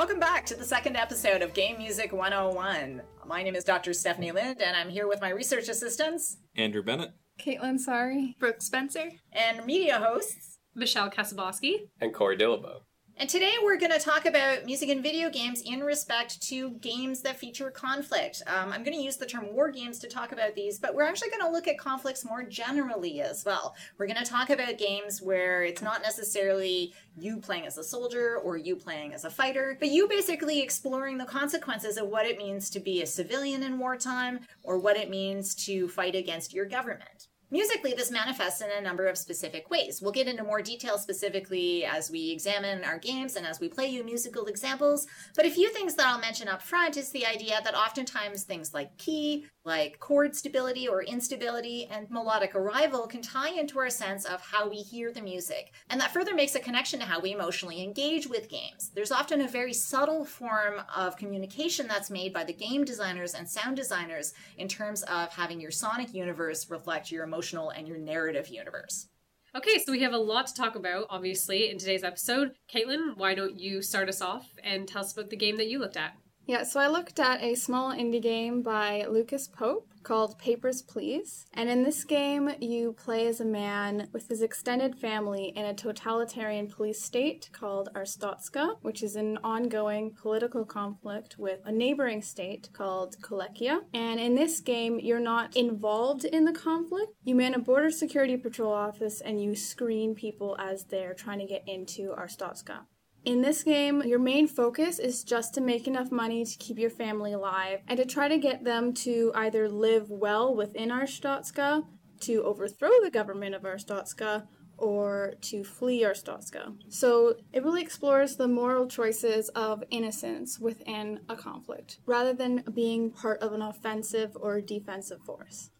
Welcome 0.00 0.18
back 0.18 0.46
to 0.46 0.54
the 0.54 0.64
second 0.64 0.96
episode 0.96 1.42
of 1.42 1.52
Game 1.52 1.76
Music 1.76 2.10
101. 2.10 3.02
My 3.26 3.42
name 3.42 3.54
is 3.54 3.64
Dr. 3.64 3.92
Stephanie 3.92 4.32
Lind, 4.32 4.62
and 4.62 4.74
I'm 4.74 4.88
here 4.88 5.06
with 5.06 5.20
my 5.20 5.28
research 5.28 5.68
assistants 5.68 6.38
Andrew 6.56 6.82
Bennett. 6.82 7.10
Caitlin 7.38 7.78
Sorry. 7.78 8.34
Brooke 8.40 8.62
Spencer. 8.62 9.10
and 9.30 9.66
media 9.66 9.98
hosts. 9.98 10.56
Michelle 10.74 11.10
Kasaboski. 11.10 11.90
and 12.00 12.14
Corey 12.14 12.38
Dillabo. 12.38 12.80
And 13.20 13.28
today 13.28 13.52
we're 13.62 13.76
going 13.76 13.92
to 13.92 13.98
talk 13.98 14.24
about 14.24 14.64
music 14.64 14.88
and 14.88 15.02
video 15.02 15.28
games 15.28 15.60
in 15.60 15.84
respect 15.84 16.40
to 16.48 16.70
games 16.80 17.20
that 17.20 17.36
feature 17.36 17.70
conflict. 17.70 18.40
Um, 18.46 18.72
I'm 18.72 18.82
going 18.82 18.96
to 18.96 19.02
use 19.02 19.18
the 19.18 19.26
term 19.26 19.52
war 19.52 19.70
games 19.70 19.98
to 19.98 20.08
talk 20.08 20.32
about 20.32 20.54
these, 20.54 20.78
but 20.78 20.94
we're 20.94 21.04
actually 21.04 21.28
going 21.28 21.42
to 21.42 21.50
look 21.50 21.68
at 21.68 21.76
conflicts 21.76 22.24
more 22.24 22.42
generally 22.42 23.20
as 23.20 23.44
well. 23.44 23.76
We're 23.98 24.06
going 24.06 24.24
to 24.24 24.30
talk 24.30 24.48
about 24.48 24.78
games 24.78 25.20
where 25.20 25.62
it's 25.62 25.82
not 25.82 26.00
necessarily 26.00 26.94
you 27.18 27.36
playing 27.36 27.66
as 27.66 27.76
a 27.76 27.84
soldier 27.84 28.38
or 28.38 28.56
you 28.56 28.74
playing 28.74 29.12
as 29.12 29.26
a 29.26 29.30
fighter, 29.30 29.76
but 29.78 29.90
you 29.90 30.08
basically 30.08 30.62
exploring 30.62 31.18
the 31.18 31.26
consequences 31.26 31.98
of 31.98 32.08
what 32.08 32.24
it 32.24 32.38
means 32.38 32.70
to 32.70 32.80
be 32.80 33.02
a 33.02 33.06
civilian 33.06 33.62
in 33.62 33.78
wartime 33.78 34.40
or 34.62 34.78
what 34.78 34.96
it 34.96 35.10
means 35.10 35.54
to 35.66 35.88
fight 35.88 36.14
against 36.14 36.54
your 36.54 36.64
government. 36.64 37.28
Musically, 37.52 37.94
this 37.94 38.12
manifests 38.12 38.60
in 38.60 38.70
a 38.70 38.80
number 38.80 39.08
of 39.08 39.18
specific 39.18 39.68
ways. 39.70 40.00
We'll 40.00 40.12
get 40.12 40.28
into 40.28 40.44
more 40.44 40.62
detail 40.62 40.98
specifically 40.98 41.84
as 41.84 42.08
we 42.08 42.30
examine 42.30 42.84
our 42.84 42.96
games 42.96 43.34
and 43.34 43.44
as 43.44 43.58
we 43.58 43.68
play 43.68 43.88
you 43.88 44.04
musical 44.04 44.46
examples. 44.46 45.08
But 45.34 45.46
a 45.46 45.50
few 45.50 45.68
things 45.70 45.96
that 45.96 46.06
I'll 46.06 46.20
mention 46.20 46.46
up 46.46 46.62
front 46.62 46.96
is 46.96 47.10
the 47.10 47.26
idea 47.26 47.58
that 47.64 47.74
oftentimes 47.74 48.44
things 48.44 48.72
like 48.72 48.96
key, 48.98 49.46
like 49.64 49.98
chord 49.98 50.36
stability 50.36 50.86
or 50.86 51.02
instability, 51.02 51.86
and 51.90 52.08
melodic 52.08 52.54
arrival 52.54 53.08
can 53.08 53.20
tie 53.20 53.50
into 53.50 53.80
our 53.80 53.90
sense 53.90 54.24
of 54.26 54.40
how 54.40 54.70
we 54.70 54.76
hear 54.76 55.10
the 55.10 55.20
music. 55.20 55.72
And 55.88 56.00
that 56.00 56.12
further 56.12 56.36
makes 56.36 56.54
a 56.54 56.60
connection 56.60 57.00
to 57.00 57.06
how 57.06 57.18
we 57.18 57.32
emotionally 57.32 57.82
engage 57.82 58.28
with 58.28 58.48
games. 58.48 58.92
There's 58.94 59.10
often 59.10 59.40
a 59.40 59.48
very 59.48 59.72
subtle 59.72 60.24
form 60.24 60.82
of 60.94 61.16
communication 61.16 61.88
that's 61.88 62.10
made 62.10 62.32
by 62.32 62.44
the 62.44 62.52
game 62.52 62.84
designers 62.84 63.34
and 63.34 63.48
sound 63.48 63.76
designers 63.76 64.34
in 64.56 64.68
terms 64.68 65.02
of 65.02 65.32
having 65.32 65.60
your 65.60 65.72
sonic 65.72 66.14
universe 66.14 66.70
reflect 66.70 67.10
your 67.10 67.24
emotional 67.24 67.39
and 67.42 67.88
your 67.88 67.98
narrative 67.98 68.48
universe. 68.48 69.08
Okay, 69.56 69.78
so 69.78 69.90
we 69.90 70.02
have 70.02 70.12
a 70.12 70.18
lot 70.18 70.46
to 70.46 70.54
talk 70.54 70.76
about, 70.76 71.06
obviously, 71.10 71.70
in 71.70 71.78
today's 71.78 72.04
episode. 72.04 72.52
Caitlin, 72.72 73.16
why 73.16 73.34
don't 73.34 73.58
you 73.58 73.82
start 73.82 74.08
us 74.08 74.20
off 74.20 74.46
and 74.62 74.86
tell 74.86 75.02
us 75.02 75.12
about 75.12 75.30
the 75.30 75.36
game 75.36 75.56
that 75.56 75.66
you 75.66 75.80
looked 75.80 75.96
at? 75.96 76.12
Yeah, 76.46 76.64
so 76.64 76.80
I 76.80 76.88
looked 76.88 77.20
at 77.20 77.42
a 77.42 77.54
small 77.54 77.92
indie 77.92 78.20
game 78.20 78.62
by 78.62 79.06
Lucas 79.08 79.46
Pope 79.46 79.90
called 80.02 80.38
Papers, 80.38 80.82
Please. 80.82 81.46
And 81.52 81.68
in 81.68 81.82
this 81.82 82.04
game, 82.04 82.50
you 82.60 82.92
play 82.92 83.26
as 83.26 83.40
a 83.40 83.44
man 83.44 84.08
with 84.12 84.28
his 84.28 84.42
extended 84.42 84.96
family 84.96 85.52
in 85.54 85.64
a 85.64 85.74
totalitarian 85.74 86.68
police 86.68 87.02
state 87.02 87.50
called 87.52 87.90
Arstotzka, 87.94 88.76
which 88.82 89.02
is 89.02 89.16
an 89.16 89.38
ongoing 89.44 90.12
political 90.12 90.64
conflict 90.64 91.36
with 91.38 91.60
a 91.64 91.72
neighboring 91.72 92.22
state 92.22 92.70
called 92.72 93.16
Kolechia. 93.20 93.80
And 93.92 94.18
in 94.18 94.34
this 94.34 94.60
game, 94.60 94.98
you're 94.98 95.20
not 95.20 95.56
involved 95.56 96.24
in 96.24 96.44
the 96.44 96.52
conflict. 96.52 97.12
You 97.22 97.34
man 97.34 97.54
a 97.54 97.58
border 97.58 97.90
security 97.90 98.36
patrol 98.36 98.72
office 98.72 99.20
and 99.20 99.42
you 99.42 99.54
screen 99.54 100.14
people 100.14 100.56
as 100.58 100.84
they're 100.84 101.14
trying 101.14 101.40
to 101.40 101.46
get 101.46 101.64
into 101.66 102.14
Arstotzka. 102.18 102.86
In 103.24 103.42
this 103.42 103.62
game, 103.62 104.02
your 104.02 104.18
main 104.18 104.48
focus 104.48 104.98
is 104.98 105.24
just 105.24 105.52
to 105.54 105.60
make 105.60 105.86
enough 105.86 106.10
money 106.10 106.42
to 106.44 106.58
keep 106.58 106.78
your 106.78 106.90
family 106.90 107.34
alive 107.34 107.80
and 107.86 107.98
to 107.98 108.06
try 108.06 108.28
to 108.28 108.38
get 108.38 108.64
them 108.64 108.94
to 108.94 109.30
either 109.34 109.68
live 109.68 110.08
well 110.08 110.54
within 110.54 110.88
Arstotzka, 110.88 111.84
to 112.20 112.42
overthrow 112.44 112.90
the 113.02 113.10
government 113.10 113.54
of 113.54 113.62
Arstotzka, 113.62 114.46
or 114.78 115.34
to 115.42 115.62
flee 115.62 116.02
Arstotzka. 116.02 116.74
So 116.88 117.34
it 117.52 117.62
really 117.62 117.82
explores 117.82 118.36
the 118.36 118.48
moral 118.48 118.86
choices 118.86 119.50
of 119.50 119.84
innocence 119.90 120.58
within 120.58 121.20
a 121.28 121.36
conflict, 121.36 121.98
rather 122.06 122.32
than 122.32 122.64
being 122.74 123.10
part 123.10 123.42
of 123.42 123.52
an 123.52 123.60
offensive 123.60 124.34
or 124.40 124.62
defensive 124.62 125.20
force. 125.26 125.70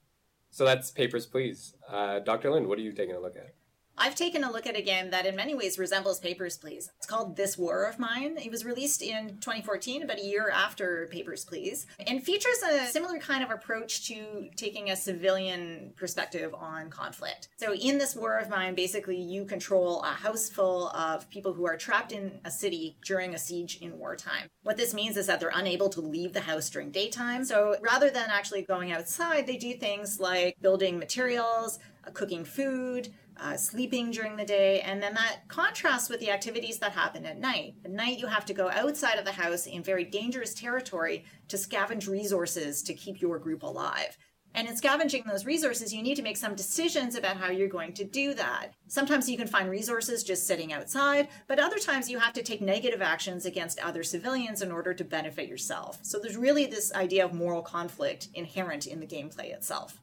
So 0.51 0.67
that's 0.67 0.91
Papers, 0.91 1.25
Please. 1.25 1.75
Uh, 1.89 2.19
Dr. 2.19 2.51
Lind, 2.51 2.67
what 2.67 2.79
are 2.79 2.83
you 2.83 2.93
taking 2.93 3.15
a 3.15 3.21
look 3.21 3.37
at? 3.37 3.55
I've 4.03 4.15
taken 4.15 4.45
a 4.45 4.51
look 4.51 4.67
at 4.67 4.79
a 4.79 4.81
game 4.81 5.11
that 5.11 5.27
in 5.27 5.37
many 5.37 5.55
ways 5.55 5.79
resembles 5.79 6.21
Papers, 6.21 6.57
Please. 6.57 6.91
It's 6.97 7.07
called 7.07 7.37
This 7.37 7.59
War 7.59 7.85
of 7.85 7.99
Mine. 7.99 8.39
It 8.43 8.51
was 8.51 8.65
released 8.65 9.03
in 9.03 9.37
2014, 9.41 10.03
about 10.03 10.19
a 10.19 10.25
year 10.25 10.49
after 10.49 11.07
Papers, 11.13 11.45
Please, 11.45 11.87
and 12.07 12.25
features 12.25 12.63
a 12.63 12.87
similar 12.87 13.19
kind 13.19 13.45
of 13.45 13.51
approach 13.51 14.07
to 14.09 14.49
taking 14.57 14.91
a 14.91 14.97
civilian 14.97 15.93
perspective 15.97 16.55
on 16.55 16.89
conflict. 16.89 17.49
So, 17.59 17.75
in 17.75 17.99
This 17.99 18.17
War 18.17 18.39
of 18.39 18.49
Mine, 18.49 18.75
basically, 18.75 19.21
you 19.21 19.45
control 19.45 20.01
a 20.01 20.07
house 20.07 20.49
full 20.49 20.89
of 20.89 21.29
people 21.29 21.53
who 21.53 21.67
are 21.67 21.77
trapped 21.77 22.13
in 22.13 22.41
a 22.47 22.51
city 22.51 22.97
during 23.05 23.35
a 23.35 23.39
siege 23.39 23.81
in 23.83 23.99
wartime. 23.99 24.49
What 24.63 24.79
this 24.79 24.95
means 24.95 25.19
is 25.19 25.27
that 25.27 25.41
they're 25.41 25.53
unable 25.55 25.91
to 25.91 26.01
leave 26.01 26.33
the 26.33 26.41
house 26.41 26.71
during 26.71 26.91
daytime. 26.91 27.45
So, 27.45 27.77
rather 27.83 28.09
than 28.09 28.31
actually 28.31 28.63
going 28.63 28.93
outside, 28.93 29.47
they 29.47 29.59
do 29.59 29.75
things 29.75 30.19
like 30.19 30.57
building 30.63 30.99
materials, 30.99 31.79
uh, 32.07 32.11
cooking 32.13 32.47
food, 32.47 33.13
uh, 33.41 33.57
sleeping 33.57 34.11
during 34.11 34.37
the 34.37 34.45
day, 34.45 34.81
and 34.81 35.03
then 35.03 35.15
that 35.15 35.49
contrasts 35.49 36.09
with 36.09 36.21
the 36.21 36.31
activities 36.31 36.79
that 36.79 36.93
happen 36.93 37.25
at 37.27 37.39
night. 37.39 37.75
At 37.85 37.91
night, 37.91 38.19
you 38.19 38.27
have 38.27 38.45
to 38.47 38.55
go 38.55 38.71
outside 38.71 39.19
of 39.19 39.25
the 39.25 39.33
house 39.33 39.67
in 39.67 39.83
very 39.83 40.05
dangerous 40.05 40.55
territory 40.55 41.25
to 41.49 41.57
scavenge 41.57 42.09
resources 42.09 42.83
to 42.83 42.95
keep 42.95 43.21
your 43.21 43.39
group 43.39 43.63
alive. 43.63 44.17
And 44.55 44.69
in 44.69 44.77
scavenging 44.77 45.25
those 45.27 45.47
resources, 45.47 45.95
you 45.95 46.03
need 46.03 46.17
to 46.17 46.23
make 46.23 46.37
some 46.37 46.57
decisions 46.57 47.15
about 47.15 47.37
how 47.37 47.51
you're 47.51 47.69
going 47.69 47.93
to 47.95 48.05
do 48.05 48.35
that. 48.35 48.75
Sometimes 48.89 49.29
you 49.29 49.37
can 49.37 49.47
find 49.47 49.71
resources 49.71 50.25
just 50.25 50.47
sitting 50.47 50.73
outside, 50.73 51.29
but 51.47 51.61
other 51.61 51.79
times 51.79 52.11
you 52.11 52.19
have 52.19 52.33
to 52.33 52.43
take 52.43 52.61
negative 52.61 53.01
actions 53.01 53.47
against 53.47 53.79
other 53.79 54.03
civilians 54.03 54.61
in 54.61 54.73
order 54.73 54.93
to 54.93 55.05
benefit 55.05 55.49
yourself. 55.49 56.01
So 56.03 56.19
there's 56.19 56.37
really 56.37 56.67
this 56.67 56.93
idea 56.95 57.25
of 57.25 57.33
moral 57.33 57.63
conflict 57.63 58.29
inherent 58.35 58.87
in 58.87 58.99
the 58.99 59.07
gameplay 59.07 59.55
itself. 59.55 60.01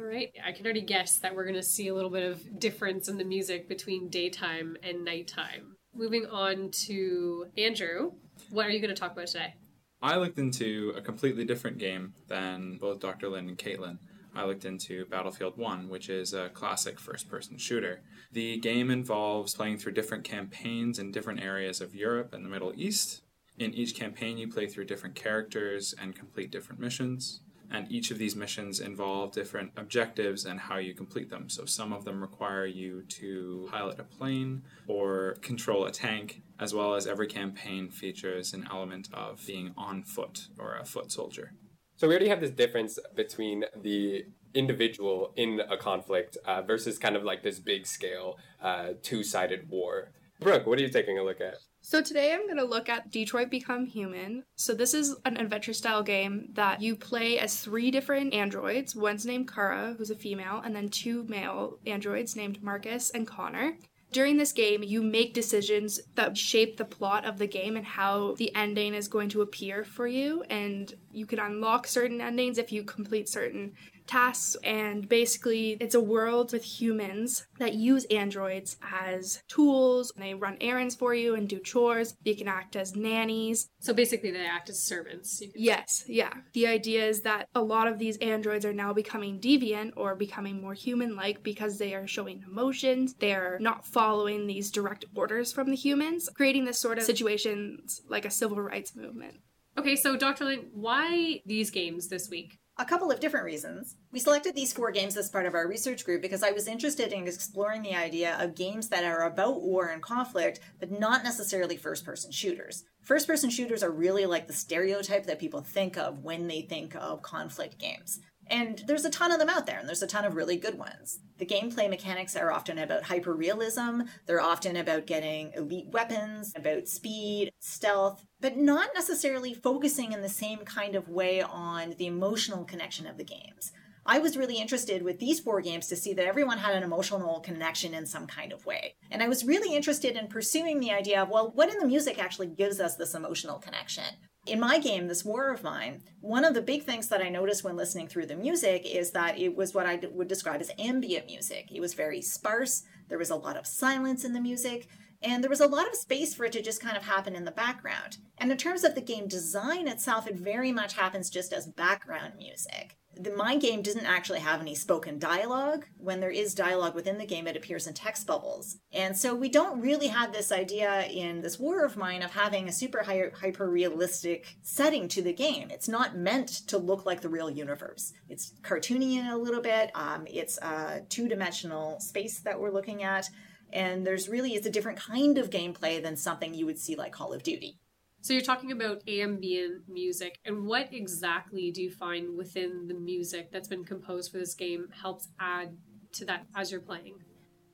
All 0.00 0.06
right, 0.06 0.32
I 0.42 0.52
can 0.52 0.64
already 0.64 0.80
guess 0.80 1.18
that 1.18 1.34
we're 1.34 1.44
going 1.44 1.56
to 1.56 1.62
see 1.62 1.88
a 1.88 1.94
little 1.94 2.08
bit 2.08 2.22
of 2.22 2.58
difference 2.58 3.10
in 3.10 3.18
the 3.18 3.24
music 3.24 3.68
between 3.68 4.08
daytime 4.08 4.78
and 4.82 5.04
nighttime. 5.04 5.76
Moving 5.94 6.24
on 6.24 6.70
to 6.86 7.48
Andrew, 7.58 8.12
what 8.48 8.64
are 8.64 8.70
you 8.70 8.80
going 8.80 8.94
to 8.94 8.98
talk 8.98 9.12
about 9.12 9.26
today? 9.26 9.56
I 10.00 10.16
looked 10.16 10.38
into 10.38 10.94
a 10.96 11.02
completely 11.02 11.44
different 11.44 11.76
game 11.76 12.14
than 12.28 12.78
both 12.78 13.00
Dr. 13.00 13.28
Lind 13.28 13.50
and 13.50 13.58
Caitlin. 13.58 13.98
I 14.34 14.46
looked 14.46 14.64
into 14.64 15.04
Battlefield 15.04 15.58
1, 15.58 15.90
which 15.90 16.08
is 16.08 16.32
a 16.32 16.48
classic 16.48 16.98
first 16.98 17.28
person 17.28 17.58
shooter. 17.58 18.00
The 18.32 18.56
game 18.56 18.90
involves 18.90 19.54
playing 19.54 19.78
through 19.78 19.92
different 19.92 20.24
campaigns 20.24 20.98
in 20.98 21.12
different 21.12 21.42
areas 21.42 21.82
of 21.82 21.94
Europe 21.94 22.32
and 22.32 22.42
the 22.42 22.48
Middle 22.48 22.72
East. 22.74 23.20
In 23.58 23.74
each 23.74 23.94
campaign, 23.94 24.38
you 24.38 24.48
play 24.48 24.66
through 24.66 24.86
different 24.86 25.14
characters 25.14 25.94
and 26.00 26.16
complete 26.16 26.50
different 26.50 26.80
missions. 26.80 27.42
And 27.70 27.90
each 27.90 28.10
of 28.10 28.18
these 28.18 28.34
missions 28.34 28.80
involve 28.80 29.32
different 29.32 29.72
objectives 29.76 30.44
and 30.44 30.58
how 30.58 30.78
you 30.78 30.92
complete 30.94 31.30
them. 31.30 31.48
So 31.48 31.64
some 31.64 31.92
of 31.92 32.04
them 32.04 32.20
require 32.20 32.66
you 32.66 33.02
to 33.02 33.68
pilot 33.70 34.00
a 34.00 34.04
plane 34.04 34.62
or 34.88 35.36
control 35.40 35.84
a 35.86 35.92
tank, 35.92 36.42
as 36.58 36.74
well 36.74 36.94
as 36.94 37.06
every 37.06 37.28
campaign 37.28 37.88
features 37.90 38.52
an 38.52 38.66
element 38.70 39.08
of 39.12 39.46
being 39.46 39.72
on 39.76 40.02
foot 40.02 40.48
or 40.58 40.76
a 40.76 40.84
foot 40.84 41.12
soldier. 41.12 41.52
So 41.96 42.08
we 42.08 42.14
already 42.14 42.28
have 42.28 42.40
this 42.40 42.50
difference 42.50 42.98
between 43.14 43.64
the 43.76 44.24
individual 44.54 45.32
in 45.36 45.60
a 45.60 45.76
conflict 45.76 46.36
uh, 46.44 46.62
versus 46.62 46.98
kind 46.98 47.14
of 47.14 47.22
like 47.22 47.42
this 47.42 47.58
big 47.60 47.86
scale 47.86 48.38
uh, 48.62 48.94
two 49.02 49.22
sided 49.22 49.68
war. 49.68 50.10
Brooke, 50.40 50.66
what 50.66 50.78
are 50.78 50.82
you 50.82 50.88
taking 50.88 51.18
a 51.18 51.22
look 51.22 51.40
at? 51.40 51.56
So 51.90 52.00
today 52.00 52.32
I'm 52.32 52.46
going 52.46 52.56
to 52.56 52.64
look 52.64 52.88
at 52.88 53.10
Detroit 53.10 53.50
Become 53.50 53.84
Human. 53.84 54.44
So 54.54 54.74
this 54.74 54.94
is 54.94 55.16
an 55.24 55.36
adventure 55.36 55.72
style 55.72 56.04
game 56.04 56.50
that 56.52 56.80
you 56.80 56.94
play 56.94 57.36
as 57.40 57.58
three 57.58 57.90
different 57.90 58.32
androids. 58.32 58.94
One's 58.94 59.26
named 59.26 59.52
Kara, 59.52 59.96
who's 59.98 60.10
a 60.10 60.14
female, 60.14 60.62
and 60.64 60.72
then 60.76 60.88
two 60.88 61.24
male 61.24 61.80
androids 61.88 62.36
named 62.36 62.62
Marcus 62.62 63.10
and 63.10 63.26
Connor. 63.26 63.76
During 64.12 64.36
this 64.36 64.52
game, 64.52 64.84
you 64.84 65.02
make 65.02 65.34
decisions 65.34 65.98
that 66.14 66.38
shape 66.38 66.76
the 66.76 66.84
plot 66.84 67.24
of 67.24 67.38
the 67.38 67.48
game 67.48 67.76
and 67.76 67.84
how 67.84 68.36
the 68.36 68.54
ending 68.54 68.94
is 68.94 69.08
going 69.08 69.28
to 69.30 69.42
appear 69.42 69.82
for 69.82 70.06
you. 70.06 70.44
And 70.48 70.94
you 71.10 71.26
can 71.26 71.40
unlock 71.40 71.88
certain 71.88 72.20
endings 72.20 72.58
if 72.58 72.70
you 72.70 72.84
complete 72.84 73.28
certain 73.28 73.72
tasks. 74.10 74.56
And 74.64 75.08
basically, 75.08 75.76
it's 75.80 75.94
a 75.94 76.00
world 76.00 76.52
with 76.52 76.64
humans 76.64 77.46
that 77.58 77.74
use 77.74 78.04
androids 78.06 78.76
as 78.82 79.42
tools. 79.48 80.12
They 80.16 80.34
run 80.34 80.56
errands 80.60 80.94
for 80.94 81.14
you 81.14 81.34
and 81.34 81.48
do 81.48 81.60
chores. 81.60 82.14
They 82.24 82.34
can 82.34 82.48
act 82.48 82.76
as 82.76 82.96
nannies. 82.96 83.68
So 83.80 83.94
basically, 83.94 84.30
they 84.32 84.44
act 84.44 84.68
as 84.68 84.82
servants. 84.82 85.42
Yes, 85.54 86.04
yeah. 86.06 86.32
The 86.52 86.66
idea 86.66 87.06
is 87.06 87.22
that 87.22 87.48
a 87.54 87.62
lot 87.62 87.86
of 87.86 87.98
these 87.98 88.16
androids 88.18 88.64
are 88.64 88.72
now 88.72 88.92
becoming 88.92 89.40
deviant 89.40 89.92
or 89.96 90.16
becoming 90.16 90.60
more 90.60 90.74
human 90.74 91.14
like 91.14 91.42
because 91.42 91.78
they 91.78 91.94
are 91.94 92.06
showing 92.06 92.42
emotions. 92.46 93.14
They're 93.14 93.58
not 93.60 93.86
following 93.86 94.46
these 94.46 94.70
direct 94.70 95.04
orders 95.14 95.52
from 95.52 95.70
the 95.70 95.76
humans, 95.76 96.28
creating 96.34 96.64
this 96.64 96.78
sort 96.78 96.98
of 96.98 97.04
situations 97.04 98.02
like 98.08 98.24
a 98.24 98.30
civil 98.30 98.60
rights 98.60 98.96
movement. 98.96 99.36
Okay, 99.78 99.96
so 99.96 100.16
Dr. 100.16 100.44
Lind, 100.44 100.66
why 100.74 101.40
these 101.46 101.70
games 101.70 102.08
this 102.08 102.28
week? 102.28 102.59
A 102.80 102.84
couple 102.86 103.10
of 103.10 103.20
different 103.20 103.44
reasons. 103.44 103.96
We 104.10 104.20
selected 104.20 104.54
these 104.54 104.72
four 104.72 104.90
games 104.90 105.14
as 105.18 105.28
part 105.28 105.44
of 105.44 105.52
our 105.52 105.68
research 105.68 106.02
group 106.02 106.22
because 106.22 106.42
I 106.42 106.52
was 106.52 106.66
interested 106.66 107.12
in 107.12 107.28
exploring 107.28 107.82
the 107.82 107.94
idea 107.94 108.38
of 108.40 108.54
games 108.54 108.88
that 108.88 109.04
are 109.04 109.26
about 109.26 109.60
war 109.60 109.88
and 109.88 110.00
conflict, 110.00 110.60
but 110.78 110.90
not 110.90 111.22
necessarily 111.22 111.76
first 111.76 112.06
person 112.06 112.32
shooters. 112.32 112.84
First 113.02 113.26
person 113.26 113.50
shooters 113.50 113.82
are 113.82 113.90
really 113.90 114.24
like 114.24 114.46
the 114.46 114.54
stereotype 114.54 115.26
that 115.26 115.38
people 115.38 115.60
think 115.60 115.98
of 115.98 116.20
when 116.20 116.46
they 116.46 116.62
think 116.62 116.96
of 116.96 117.20
conflict 117.20 117.78
games. 117.78 118.20
And 118.50 118.82
there's 118.86 119.04
a 119.04 119.10
ton 119.10 119.30
of 119.30 119.38
them 119.38 119.48
out 119.48 119.66
there, 119.66 119.78
and 119.78 119.86
there's 119.86 120.02
a 120.02 120.08
ton 120.08 120.24
of 120.24 120.34
really 120.34 120.56
good 120.56 120.76
ones. 120.76 121.20
The 121.38 121.46
gameplay 121.46 121.88
mechanics 121.88 122.34
are 122.34 122.50
often 122.50 122.78
about 122.78 123.04
hyperrealism, 123.04 124.08
they're 124.26 124.40
often 124.40 124.76
about 124.76 125.06
getting 125.06 125.52
elite 125.54 125.88
weapons, 125.88 126.52
about 126.56 126.88
speed, 126.88 127.52
stealth, 127.60 128.24
but 128.40 128.56
not 128.56 128.90
necessarily 128.92 129.54
focusing 129.54 130.12
in 130.12 130.20
the 130.20 130.28
same 130.28 130.58
kind 130.58 130.96
of 130.96 131.08
way 131.08 131.40
on 131.40 131.94
the 131.96 132.06
emotional 132.06 132.64
connection 132.64 133.06
of 133.06 133.16
the 133.16 133.24
games. 133.24 133.72
I 134.04 134.18
was 134.18 134.36
really 134.36 134.56
interested 134.56 135.02
with 135.02 135.20
these 135.20 135.38
four 135.38 135.60
games 135.60 135.86
to 135.88 135.96
see 135.96 136.14
that 136.14 136.26
everyone 136.26 136.58
had 136.58 136.74
an 136.74 136.82
emotional 136.82 137.38
connection 137.40 137.94
in 137.94 138.06
some 138.06 138.26
kind 138.26 138.52
of 138.52 138.66
way. 138.66 138.94
And 139.10 139.22
I 139.22 139.28
was 139.28 139.44
really 139.44 139.76
interested 139.76 140.16
in 140.16 140.26
pursuing 140.26 140.80
the 140.80 140.90
idea 140.90 141.22
of, 141.22 141.28
well, 141.28 141.52
what 141.54 141.68
in 141.68 141.78
the 141.78 141.86
music 141.86 142.18
actually 142.18 142.48
gives 142.48 142.80
us 142.80 142.96
this 142.96 143.14
emotional 143.14 143.58
connection? 143.58 144.16
In 144.46 144.58
my 144.58 144.78
game, 144.78 145.06
this 145.06 145.24
war 145.24 145.52
of 145.52 145.62
mine, 145.62 146.02
one 146.20 146.44
of 146.44 146.54
the 146.54 146.62
big 146.62 146.84
things 146.84 147.08
that 147.08 147.20
I 147.20 147.28
noticed 147.28 147.62
when 147.62 147.76
listening 147.76 148.08
through 148.08 148.26
the 148.26 148.36
music 148.36 148.86
is 148.86 149.10
that 149.10 149.38
it 149.38 149.54
was 149.54 149.74
what 149.74 149.86
I 149.86 150.00
would 150.12 150.28
describe 150.28 150.60
as 150.60 150.70
ambient 150.78 151.26
music. 151.26 151.70
It 151.70 151.80
was 151.80 151.94
very 151.94 152.22
sparse, 152.22 152.82
there 153.08 153.18
was 153.18 153.30
a 153.30 153.36
lot 153.36 153.56
of 153.56 153.66
silence 153.66 154.24
in 154.24 154.32
the 154.32 154.40
music, 154.40 154.88
and 155.22 155.42
there 155.42 155.50
was 155.50 155.60
a 155.60 155.66
lot 155.66 155.86
of 155.86 155.94
space 155.94 156.34
for 156.34 156.46
it 156.46 156.52
to 156.52 156.62
just 156.62 156.80
kind 156.80 156.96
of 156.96 157.04
happen 157.04 157.36
in 157.36 157.44
the 157.44 157.50
background. 157.50 158.16
And 158.38 158.50
in 158.50 158.56
terms 158.56 158.82
of 158.82 158.94
the 158.94 159.02
game 159.02 159.28
design 159.28 159.86
itself, 159.86 160.26
it 160.26 160.36
very 160.36 160.72
much 160.72 160.94
happens 160.94 161.28
just 161.28 161.52
as 161.52 161.66
background 161.66 162.34
music 162.38 162.96
the 163.16 163.30
my 163.32 163.56
game 163.56 163.82
doesn't 163.82 164.06
actually 164.06 164.40
have 164.40 164.60
any 164.60 164.74
spoken 164.74 165.18
dialogue. 165.18 165.86
When 165.98 166.20
there 166.20 166.30
is 166.30 166.54
dialogue 166.54 166.94
within 166.94 167.18
the 167.18 167.26
game, 167.26 167.46
it 167.46 167.56
appears 167.56 167.86
in 167.86 167.94
text 167.94 168.26
bubbles. 168.26 168.78
And 168.92 169.16
so 169.16 169.34
we 169.34 169.48
don't 169.48 169.80
really 169.80 170.08
have 170.08 170.32
this 170.32 170.52
idea 170.52 171.06
in 171.06 171.40
this 171.40 171.58
war 171.58 171.84
of 171.84 171.96
mine 171.96 172.22
of 172.22 172.30
having 172.30 172.68
a 172.68 172.72
super 172.72 173.02
hyper 173.02 173.68
realistic 173.68 174.56
setting 174.62 175.08
to 175.08 175.22
the 175.22 175.32
game. 175.32 175.70
It's 175.70 175.88
not 175.88 176.16
meant 176.16 176.48
to 176.68 176.78
look 176.78 177.04
like 177.04 177.20
the 177.20 177.28
real 177.28 177.50
universe. 177.50 178.12
It's 178.28 178.54
cartoony 178.62 179.18
in 179.18 179.26
a 179.26 179.36
little 179.36 179.62
bit. 179.62 179.90
Um, 179.94 180.26
it's 180.26 180.58
a 180.58 181.02
two 181.08 181.28
dimensional 181.28 182.00
space 182.00 182.40
that 182.40 182.58
we're 182.58 182.70
looking 182.70 183.02
at. 183.02 183.28
And 183.72 184.06
there's 184.06 184.28
really, 184.28 184.54
it's 184.54 184.66
a 184.66 184.70
different 184.70 184.98
kind 184.98 185.38
of 185.38 185.50
gameplay 185.50 186.02
than 186.02 186.16
something 186.16 186.54
you 186.54 186.66
would 186.66 186.78
see 186.78 186.96
like 186.96 187.12
Call 187.12 187.32
of 187.32 187.42
Duty. 187.42 187.78
So 188.22 188.34
you're 188.34 188.42
talking 188.42 188.70
about 188.70 189.02
ambient 189.08 189.88
music, 189.88 190.38
and 190.44 190.66
what 190.66 190.92
exactly 190.92 191.70
do 191.70 191.82
you 191.82 191.90
find 191.90 192.36
within 192.36 192.86
the 192.86 192.94
music 192.94 193.50
that's 193.50 193.68
been 193.68 193.84
composed 193.84 194.30
for 194.30 194.38
this 194.38 194.54
game 194.54 194.88
helps 195.02 195.28
add 195.40 195.76
to 196.12 196.26
that 196.26 196.46
as 196.54 196.70
you're 196.70 196.82
playing? 196.82 197.14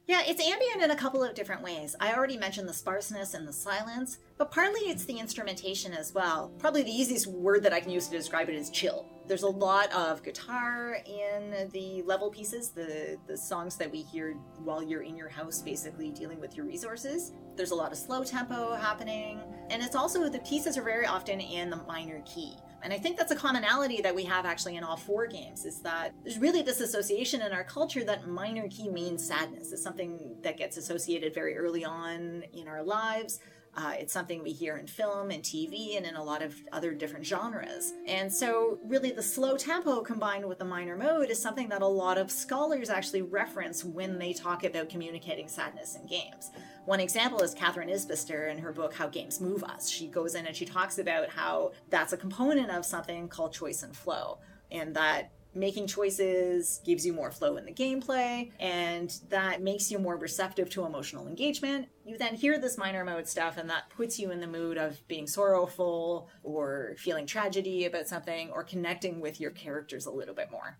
Yeah, 0.07 0.23
it's 0.25 0.41
ambient 0.41 0.83
in 0.83 0.93
a 0.93 0.97
couple 0.97 1.25
of 1.25 1.35
different 1.35 1.63
ways. 1.63 1.97
I 1.99 2.15
already 2.15 2.37
mentioned 2.37 2.69
the 2.69 2.75
sparseness 2.75 3.35
and 3.35 3.47
the 3.47 3.53
silence, 3.53 4.19
but 4.39 4.53
partly 4.53 4.83
it's 4.83 5.05
the 5.05 5.19
instrumentation 5.19 5.93
as 5.93 6.15
well. 6.15 6.53
Probably 6.59 6.85
the 6.85 6.93
easiest 6.93 7.27
word 7.27 7.65
that 7.65 7.73
I 7.73 7.81
can 7.81 7.91
use 7.91 8.07
to 8.07 8.17
describe 8.17 8.49
it 8.49 8.55
is 8.55 8.71
chill. 8.71 9.05
There's 9.27 9.43
a 9.43 9.49
lot 9.49 9.93
of 9.93 10.23
guitar 10.23 10.99
in 11.05 11.69
the 11.73 12.03
level 12.03 12.31
pieces, 12.31 12.71
the, 12.71 13.19
the 13.27 13.37
songs 13.37 13.77
that 13.77 13.91
we 13.91 14.03
hear 14.03 14.35
while 14.63 14.83
you're 14.83 15.03
in 15.03 15.17
your 15.17 15.29
house, 15.29 15.63
basically 15.63 16.13
dealing 16.13 16.39
with 16.39 16.57
your 16.57 16.65
resources. 16.65 17.33
There's 17.57 17.73
a 17.73 17.75
lot 17.75 17.91
of 17.91 17.99
slow 17.99 18.23
tempo 18.23 18.75
happening, 18.75 19.41
and 19.71 19.83
it's 19.83 19.97
also 19.97 20.29
the 20.29 20.39
pieces 20.41 20.79
are 20.79 20.83
very 20.83 21.07
often 21.07 21.41
in 21.41 21.71
the 21.71 21.77
minor 21.89 22.23
key. 22.25 22.57
And 22.83 22.93
I 22.93 22.99
think 22.99 23.19
that's 23.19 23.33
a 23.33 23.37
commonality 23.37 24.01
that 24.03 24.15
we 24.15 24.23
have 24.25 24.47
actually 24.47 24.77
in 24.77 24.85
all 24.85 24.97
four 24.97 25.27
games 25.27 25.65
is 25.65 25.81
that 25.81 26.13
there's 26.23 26.39
really 26.39 26.63
this 26.63 26.81
association 26.81 27.43
in 27.43 27.51
our 27.51 27.65
culture 27.65 28.05
that 28.05 28.29
minor 28.29 28.69
key 28.69 28.89
means 28.89 29.27
sadness. 29.27 29.73
It's 29.73 29.83
something 29.83 30.37
that 30.43 30.57
gets 30.57 30.77
associated 30.77 31.35
very 31.35 31.57
early 31.57 31.85
on 31.85 32.45
in 32.53 32.69
our 32.69 32.85
lives. 32.85 33.41
Uh, 33.77 33.93
it's 33.99 34.13
something 34.13 34.43
we 34.43 34.53
hear 34.53 34.79
in 34.79 34.87
film 34.87 35.31
and 35.31 35.43
TV 35.43 35.99
and 35.99 36.07
in 36.07 36.17
a 36.17 36.23
lot 36.23 36.43
of 36.43 36.55
other 36.73 36.95
different 36.95 37.27
genres. 37.27 37.93
And 38.07 38.33
so, 38.33 38.79
really, 38.85 39.11
the 39.11 39.23
slow 39.23 39.57
tempo 39.59 40.01
combined 40.01 40.47
with 40.47 40.59
the 40.59 40.65
minor 40.65 40.97
mode 40.97 41.29
is 41.29 41.41
something 41.41 41.69
that 41.69 41.83
a 41.83 41.87
lot 41.87 42.17
of 42.17 42.31
scholars 42.31 42.89
actually 42.89 43.21
reference 43.21 43.85
when 43.85 44.19
they 44.19 44.33
talk 44.33 44.65
about 44.65 44.89
communicating 44.89 45.47
sadness 45.47 45.95
in 45.95 46.07
games. 46.07 46.53
One 46.87 47.01
example 47.01 47.41
is 47.43 47.53
Katherine 47.53 47.91
Isbister 47.91 48.51
in 48.51 48.59
her 48.59 48.73
book 48.73 48.95
How 48.95 49.09
Games 49.09 49.41
Move 49.41 49.63
Us. 49.65 49.91
She 49.91 50.07
goes 50.07 50.35
in 50.35 50.47
and 50.47 50.57
she 50.57 50.65
talks 50.65 50.99
about 50.99 51.29
how 51.29 51.73
that's 51.91 52.15
a 52.15 52.17
component 52.17 52.71
of 52.71 52.87
something 52.87 53.29
called 53.29 53.53
choice 53.53 53.83
and 53.83 53.95
flow, 53.95 54.39
and 54.71 54.97
that 54.97 55.33
making 55.57 55.87
choices 55.87 56.81
gives 56.85 57.05
you 57.05 57.13
more 57.13 57.31
flow 57.31 57.57
in 57.57 57.65
the 57.65 57.73
gameplay 57.73 58.51
and 58.61 59.19
that 59.31 59.63
makes 59.63 59.91
you 59.91 59.99
more 59.99 60.17
receptive 60.17 60.71
to 60.71 60.85
emotional 60.85 61.27
engagement. 61.27 61.89
You 62.05 62.19
then 62.19 62.35
hear 62.35 62.59
this 62.59 62.79
minor 62.79 63.05
mode 63.05 63.27
stuff 63.27 63.57
and 63.57 63.69
that 63.71 63.89
puts 63.91 64.19
you 64.19 64.31
in 64.31 64.41
the 64.41 64.47
mood 64.47 64.77
of 64.77 65.07
being 65.09 65.27
sorrowful 65.27 66.29
or 66.43 66.95
feeling 66.99 67.27
tragedy 67.27 67.87
about 67.87 68.07
something 68.07 68.51
or 68.51 68.63
connecting 68.63 69.21
with 69.21 69.41
your 69.41 69.51
characters 69.51 70.07
a 70.07 70.11
little 70.11 70.35
bit 70.35 70.51
more. 70.51 70.79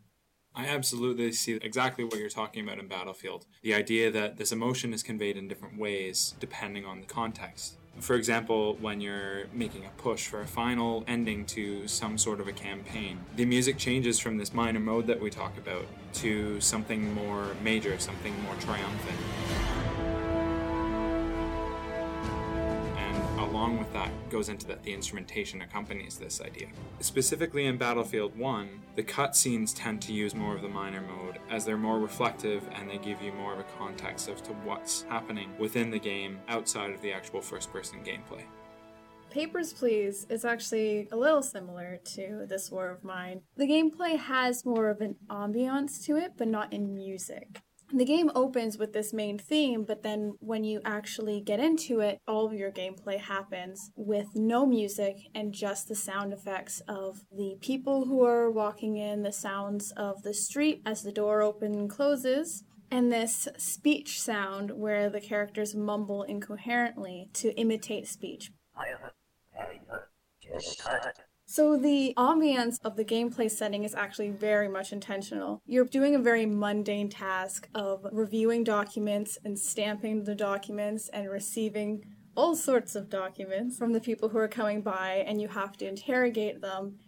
I 0.55 0.67
absolutely 0.69 1.33
see 1.33 1.55
exactly 1.55 2.03
what 2.03 2.19
you're 2.19 2.31
talking 2.31 2.65
about 2.65 2.79
in 2.79 2.89
Battlefield. 2.89 3.45
The 3.63 3.75
idea 3.75 4.11
that 4.11 4.39
this 4.39 4.53
emotion 4.53 4.95
is 4.95 5.03
conveyed 5.03 5.37
in 5.37 5.49
different 5.49 5.79
ways 5.79 6.35
depending 6.41 6.87
on 6.87 7.01
the 7.01 7.07
context. 7.07 7.77
For 8.01 8.15
example, 8.15 8.77
when 8.81 9.01
you're 9.01 9.45
making 9.53 9.85
a 9.85 9.91
push 10.01 10.27
for 10.27 10.43
a 10.43 10.47
final 10.47 11.05
ending 11.09 11.47
to 11.47 11.89
some 11.89 12.19
sort 12.19 12.41
of 12.41 12.49
a 12.49 12.53
campaign, 12.53 13.19
the 13.37 13.45
music 13.45 13.79
changes 13.79 14.19
from 14.19 14.37
this 14.37 14.53
minor 14.53 14.81
mode 14.81 15.07
that 15.07 15.21
we 15.21 15.31
talk 15.31 15.57
about 15.57 15.87
to 16.15 16.61
something 16.61 17.15
more 17.15 17.49
major, 17.63 17.99
something 17.99 18.39
more 18.43 18.55
triumphant. 18.57 19.76
Along 23.67 23.79
with 23.81 23.93
that 23.93 24.13
goes 24.31 24.49
into 24.49 24.65
that 24.65 24.81
the 24.85 24.93
instrumentation 24.93 25.61
accompanies 25.61 26.17
this 26.17 26.41
idea. 26.41 26.69
Specifically 27.01 27.67
in 27.67 27.77
Battlefield 27.77 28.39
1, 28.39 28.69
the 28.95 29.03
cutscenes 29.03 29.73
tend 29.75 30.01
to 30.03 30.13
use 30.13 30.37
more 30.37 30.55
of 30.55 30.63
the 30.63 30.69
minor 30.69 31.01
mode 31.01 31.41
as 31.51 31.65
they're 31.65 31.77
more 31.77 31.99
reflective 31.99 32.63
and 32.75 32.89
they 32.89 32.99
give 32.99 33.21
you 33.21 33.33
more 33.33 33.55
of 33.55 33.59
a 33.59 33.65
context 33.77 34.29
as 34.29 34.41
to 34.43 34.53
what's 34.53 35.03
happening 35.09 35.51
within 35.59 35.91
the 35.91 35.99
game 35.99 36.39
outside 36.47 36.93
of 36.93 37.03
the 37.03 37.13
actual 37.13 37.41
first 37.41 37.73
person 37.73 37.99
gameplay. 38.05 38.45
Papers, 39.31 39.73
Please 39.73 40.29
is 40.31 40.45
actually 40.45 41.09
a 41.11 41.17
little 41.17 41.43
similar 41.43 41.99
to 42.15 42.47
This 42.49 42.71
War 42.71 42.89
of 42.91 43.03
Mine. 43.03 43.41
The 43.57 43.67
gameplay 43.67 44.17
has 44.17 44.65
more 44.65 44.89
of 44.89 45.01
an 45.01 45.17
ambiance 45.29 46.05
to 46.05 46.17
it, 46.17 46.35
but 46.37 46.47
not 46.47 46.73
in 46.73 46.95
music 46.95 47.63
the 47.93 48.05
game 48.05 48.31
opens 48.35 48.79
with 48.79 48.93
this 48.93 49.13
main 49.13 49.39
theme, 49.39 49.85
but 49.85 50.03
then 50.03 50.35
when 50.41 50.65
you 50.65 50.81
actually 50.85 51.41
get 51.41 51.61
into 51.61 52.01
it, 52.01 52.19
all 52.27 52.47
of 52.47 52.53
your 52.53 52.71
gameplay 52.73 53.19
happens 53.19 53.91
with 53.95 54.27
no 54.35 54.67
music 54.67 55.17
and 55.35 55.53
just 55.53 55.89
the 55.89 55.95
sound 55.95 56.33
effects 56.33 56.83
of 56.89 57.21
the 57.31 57.57
people 57.61 58.07
who 58.07 58.25
are 58.25 58.51
walking 58.51 58.97
in, 58.97 59.23
the 59.23 59.33
sounds 59.33 59.93
of 59.93 60.23
the 60.23 60.35
street 60.35 60.83
as 60.85 61.03
the 61.03 61.13
door 61.13 61.43
opens 61.43 61.77
and 61.77 61.91
closes, 61.91 62.65
and 62.91 63.13
this 63.13 63.49
speech 63.57 64.21
sound 64.21 64.71
where 64.71 65.09
the 65.09 65.21
characters 65.21 65.75
mumble 65.75 66.23
incoherently 66.25 67.29
to 67.35 67.53
imitate 67.59 68.07
speech. 68.09 68.51
So 71.57 71.79
the 71.79 72.13
ambiance 72.19 72.79
of 72.85 72.97
the 72.97 73.05
gameplay 73.07 73.51
setting 73.51 73.85
is 73.85 73.95
actually 73.95 74.29
very 74.29 74.69
much 74.69 74.93
intentional. 74.93 75.63
You're 75.65 75.87
doing 75.87 76.15
a 76.15 76.19
very 76.19 76.45
mundane 76.45 77.09
task 77.09 77.67
of 77.75 78.07
reviewing 78.13 78.63
documents 78.63 79.39
and 79.43 79.59
stamping 79.59 80.25
the 80.25 80.35
documents 80.35 81.09
and 81.15 81.31
receiving 81.31 82.05
all 82.37 82.57
sorts 82.57 82.95
of 82.95 83.09
documents 83.09 83.79
from 83.79 83.95
the 83.95 84.03
people 84.03 84.29
who 84.29 84.37
are 84.37 84.49
coming 84.49 84.83
by 84.83 85.25
and 85.27 85.41
you 85.41 85.49
have 85.49 85.79
to 85.79 85.89
interrogate 85.89 86.61
them. 86.61 86.99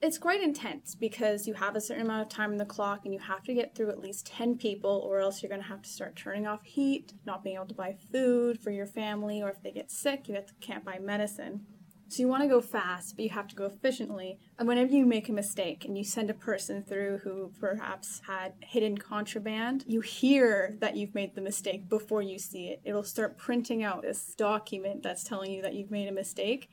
It's 0.00 0.16
quite 0.16 0.42
intense 0.42 0.94
because 0.94 1.46
you 1.46 1.52
have 1.52 1.76
a 1.76 1.80
certain 1.82 2.06
amount 2.06 2.22
of 2.22 2.30
time 2.30 2.52
on 2.52 2.56
the 2.56 2.64
clock 2.64 3.02
and 3.04 3.12
you 3.12 3.20
have 3.20 3.44
to 3.44 3.52
get 3.52 3.74
through 3.74 3.90
at 3.90 4.00
least 4.00 4.26
10 4.28 4.56
people 4.56 5.02
or 5.06 5.20
else 5.20 5.42
you're 5.42 5.50
going 5.50 5.60
to 5.60 5.68
have 5.68 5.82
to 5.82 5.90
start 5.90 6.16
turning 6.16 6.46
off 6.46 6.64
heat, 6.64 7.12
not 7.26 7.44
being 7.44 7.56
able 7.56 7.66
to 7.66 7.74
buy 7.74 7.94
food 8.10 8.62
for 8.62 8.70
your 8.70 8.86
family, 8.86 9.42
or 9.42 9.50
if 9.50 9.62
they 9.62 9.70
get 9.70 9.90
sick, 9.90 10.26
you 10.26 10.38
can't 10.62 10.86
buy 10.86 10.98
medicine. 10.98 11.66
So 12.10 12.24
you 12.24 12.28
want 12.28 12.42
to 12.42 12.48
go 12.48 12.60
fast, 12.60 13.14
but 13.14 13.22
you 13.22 13.30
have 13.30 13.46
to 13.46 13.54
go 13.54 13.66
efficiently. 13.66 14.40
And 14.58 14.66
whenever 14.66 14.90
you 14.90 15.06
make 15.06 15.28
a 15.28 15.32
mistake 15.32 15.84
and 15.84 15.96
you 15.96 16.02
send 16.02 16.28
a 16.28 16.34
person 16.34 16.82
through 16.82 17.18
who 17.18 17.52
perhaps 17.60 18.20
had 18.26 18.54
hidden 18.62 18.98
contraband, 18.98 19.84
you 19.86 20.00
hear 20.00 20.76
that 20.80 20.96
you've 20.96 21.14
made 21.14 21.36
the 21.36 21.40
mistake 21.40 21.88
before 21.88 22.20
you 22.20 22.36
see 22.36 22.66
it. 22.66 22.80
It'll 22.84 23.04
start 23.04 23.38
printing 23.38 23.84
out 23.84 24.02
this 24.02 24.34
document 24.34 25.04
that's 25.04 25.22
telling 25.22 25.52
you 25.52 25.62
that 25.62 25.74
you've 25.74 25.92
made 25.92 26.08
a 26.08 26.12
mistake 26.12 26.68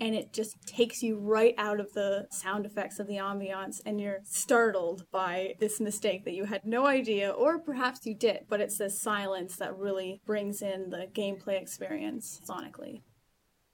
and 0.00 0.14
it 0.14 0.32
just 0.32 0.56
takes 0.66 1.02
you 1.02 1.18
right 1.18 1.54
out 1.58 1.80
of 1.80 1.92
the 1.94 2.26
sound 2.30 2.66
effects 2.66 2.98
of 2.98 3.06
the 3.06 3.16
ambiance 3.16 3.80
and 3.86 4.00
you're 4.00 4.20
startled 4.24 5.04
by 5.10 5.54
this 5.58 5.80
mistake 5.80 6.24
that 6.24 6.34
you 6.34 6.44
had 6.44 6.64
no 6.64 6.86
idea 6.86 7.30
or 7.30 7.58
perhaps 7.58 8.06
you 8.06 8.14
did 8.14 8.40
but 8.48 8.60
it's 8.60 8.78
the 8.78 8.90
silence 8.90 9.56
that 9.56 9.76
really 9.76 10.20
brings 10.26 10.62
in 10.62 10.90
the 10.90 11.06
gameplay 11.12 11.60
experience 11.60 12.40
sonically 12.48 13.02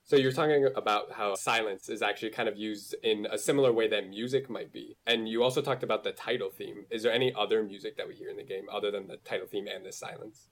So 0.05 0.17
you're 0.17 0.33
talking 0.33 0.69
about 0.77 1.13
how 1.13 1.35
silence 1.35 1.89
is 1.89 2.03
actually 2.03 2.31
kind 2.31 2.49
of 2.49 2.57
used 2.57 2.95
in 3.03 3.27
a 3.31 3.39
similar 3.39 3.73
way 3.73 3.89
that 3.89 4.09
music 4.09 4.51
might 4.51 4.73
be. 4.73 4.97
And 5.07 5.29
you 5.29 5.43
also 5.43 5.63
talked 5.63 5.85
about 5.85 6.03
the 6.03 6.13
title 6.13 6.51
theme. 6.51 6.85
Is 6.91 7.03
there 7.05 7.13
any 7.13 7.33
other 7.35 7.63
music 7.63 7.97
that 7.97 8.09
we 8.09 8.15
hear 8.15 8.29
in 8.29 8.37
the 8.37 8.43
game 8.45 8.67
other 8.71 8.91
than 8.91 9.07
the 9.07 9.19
title 9.19 9.47
theme 9.47 9.69
and 9.69 9.87
the 9.87 9.93
silence? 9.93 10.51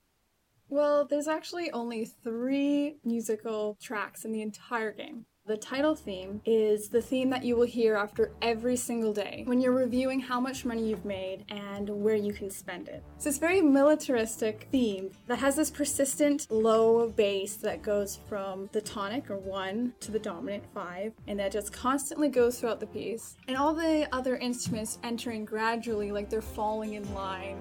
Well, 0.69 1.05
there's 1.05 1.27
actually 1.29 1.71
only 1.73 2.05
three 2.07 2.97
musical 3.05 3.77
tracks 3.83 4.25
in 4.25 4.31
the 4.33 4.41
entire 4.41 4.93
game. 4.93 5.27
The 5.51 5.57
title 5.57 5.97
theme 5.97 6.41
is 6.45 6.91
the 6.91 7.03
theme 7.03 7.29
that 7.31 7.43
you 7.43 7.57
will 7.57 7.67
hear 7.67 7.97
after 7.97 8.31
every 8.41 8.77
single 8.77 9.13
day 9.13 9.43
when 9.49 9.61
you're 9.61 9.75
reviewing 9.75 10.21
how 10.21 10.39
much 10.39 10.65
money 10.65 10.89
you've 10.89 11.05
made 11.05 11.45
and 11.49 11.89
where 11.89 12.15
you 12.15 12.33
can 12.33 12.53
spend 12.53 12.87
it. 12.87 13.03
So 13.19 13.31
it's 13.31 13.39
very 13.39 13.61
militaristic 13.61 14.69
theme 14.71 15.11
that 15.27 15.41
has 15.41 15.57
this 15.57 15.69
persistent 15.69 16.47
low 16.53 17.09
bass 17.09 17.57
that 17.57 17.83
goes 17.83 18.21
from 18.29 18.69
the 18.71 18.81
tonic 18.81 19.29
or 19.29 19.39
one 19.39 19.93
to 19.99 20.13
the 20.13 20.21
dominant 20.21 20.63
five, 20.73 21.15
and 21.27 21.41
that 21.41 21.51
just 21.51 21.73
constantly 21.73 22.29
goes 22.29 22.61
throughout 22.61 22.79
the 22.79 22.87
piece. 22.87 23.37
And 23.49 23.57
all 23.57 23.75
the 23.75 24.07
other 24.13 24.37
instruments 24.37 25.01
entering 25.03 25.45
gradually 25.45 26.13
like 26.13 26.31
they're 26.31 26.43
falling 26.43 26.95
in 26.95 27.13
line. 27.13 27.59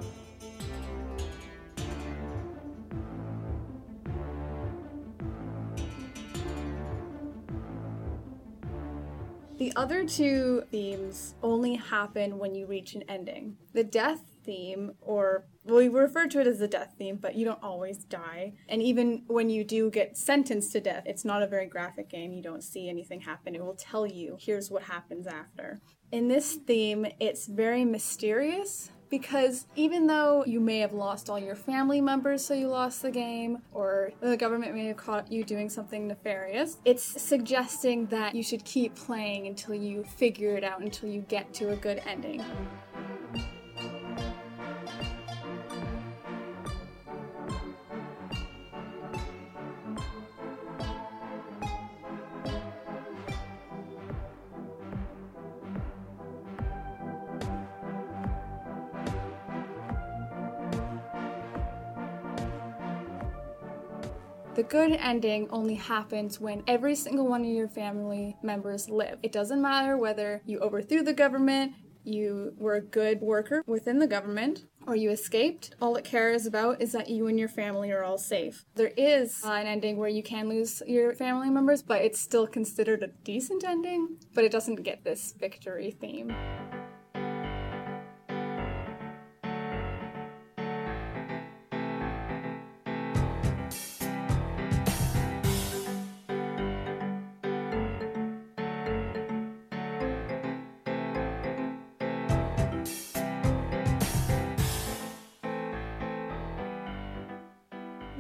The 9.60 9.74
other 9.76 10.06
two 10.06 10.64
themes 10.72 11.36
only 11.44 11.76
happen 11.76 12.38
when 12.40 12.56
you 12.56 12.66
reach 12.66 12.96
an 12.96 13.04
ending. 13.10 13.58
The 13.74 13.84
death 13.84 14.22
theme, 14.46 14.94
or 15.02 15.48
well, 15.66 15.80
we 15.80 15.90
refer 15.90 16.28
to 16.28 16.40
it 16.40 16.48
as 16.48 16.60
the 16.60 16.68
death 16.70 16.96
theme, 16.98 17.18
but 17.22 17.36
you 17.36 17.44
don't 17.44 17.62
always 17.62 18.06
die. 18.06 18.54
And 18.70 18.82
even 18.82 19.24
when 19.28 19.50
you 19.50 19.66
do 19.66 19.92
get 19.92 20.16
sentenced 20.16 20.72
to 20.72 20.80
death, 20.80 21.04
it's 21.06 21.26
not 21.26 21.44
a 21.44 21.48
very 21.48 21.66
graphic 21.66 22.10
game. 22.10 22.32
You 22.32 22.42
don't 22.42 22.64
see 22.64 22.88
anything 22.88 23.20
happen. 23.20 23.54
It 23.54 23.62
will 23.62 23.76
tell 23.76 24.08
you, 24.08 24.38
here's 24.40 24.72
what 24.72 24.84
happens 24.84 25.28
after. 25.28 25.82
In 26.14 26.30
this 26.30 26.54
theme, 26.54 27.06
it's 27.20 27.46
very 27.46 27.84
mysterious 27.84 28.92
because 29.10 29.66
even 29.76 30.08
though 30.08 30.44
you 30.46 30.60
may 30.60 30.80
have 30.80 30.94
lost 30.94 31.30
all 31.30 31.40
your 31.40 31.56
family 31.56 32.02
members, 32.02 32.46
so 32.46 32.54
you 32.54 32.68
lost 32.68 33.02
the 33.02 33.12
game, 33.12 33.60
or 33.74 34.12
the 34.22 34.38
government 34.38 34.74
may 34.74 34.86
have 34.88 34.98
caught 34.98 35.32
you 35.32 35.44
doing 35.44 35.70
something 35.70 36.08
nefarious, 36.08 36.78
it's 36.86 37.04
suggesting 37.22 38.06
that 38.08 38.36
you 38.36 38.44
should 38.44 38.64
keep 38.66 38.96
playing 38.96 39.48
until 39.48 39.76
you 39.76 40.04
figure 40.04 40.56
it 40.56 40.64
out, 40.64 40.82
until 40.82 41.10
you 41.10 41.22
get 41.22 41.54
to 41.56 41.72
a 41.72 41.76
good 41.76 42.02
ending. 42.06 42.44
The 64.60 64.64
good 64.64 64.92
ending 64.92 65.48
only 65.52 65.76
happens 65.76 66.42
when 66.42 66.64
every 66.68 66.94
single 66.94 67.30
one 67.30 67.46
of 67.46 67.48
your 67.48 67.70
family 67.70 68.36
members 68.44 68.90
live. 68.90 69.18
It 69.24 69.32
doesn't 69.32 69.62
matter 69.62 69.96
whether 69.96 70.42
you 70.46 70.60
overthrew 70.60 71.02
the 71.02 71.14
government, 71.14 71.76
you 72.04 72.56
were 72.58 72.76
a 72.76 72.82
good 72.82 73.22
worker 73.22 73.64
within 73.66 74.00
the 74.00 74.06
government, 74.06 74.66
or 74.86 74.98
you 74.98 75.12
escaped. 75.12 75.76
All 75.82 75.96
it 75.96 76.04
cares 76.04 76.46
about 76.46 76.82
is 76.82 76.92
that 76.92 77.10
you 77.10 77.28
and 77.28 77.40
your 77.40 77.48
family 77.48 77.90
are 77.92 78.04
all 78.04 78.18
safe. 78.18 78.66
There 78.76 78.92
is 78.98 79.42
an 79.46 79.66
ending 79.66 79.96
where 79.96 80.10
you 80.10 80.24
can 80.24 80.50
lose 80.50 80.84
your 80.86 81.16
family 81.16 81.50
members, 81.50 81.82
but 81.82 82.02
it's 82.02 82.20
still 82.20 82.46
considered 82.46 83.02
a 83.02 83.08
decent 83.24 83.64
ending, 83.64 84.18
but 84.36 84.44
it 84.44 84.52
doesn't 84.52 84.84
get 84.84 85.06
this 85.06 85.34
victory 85.40 85.92
theme. 85.92 86.36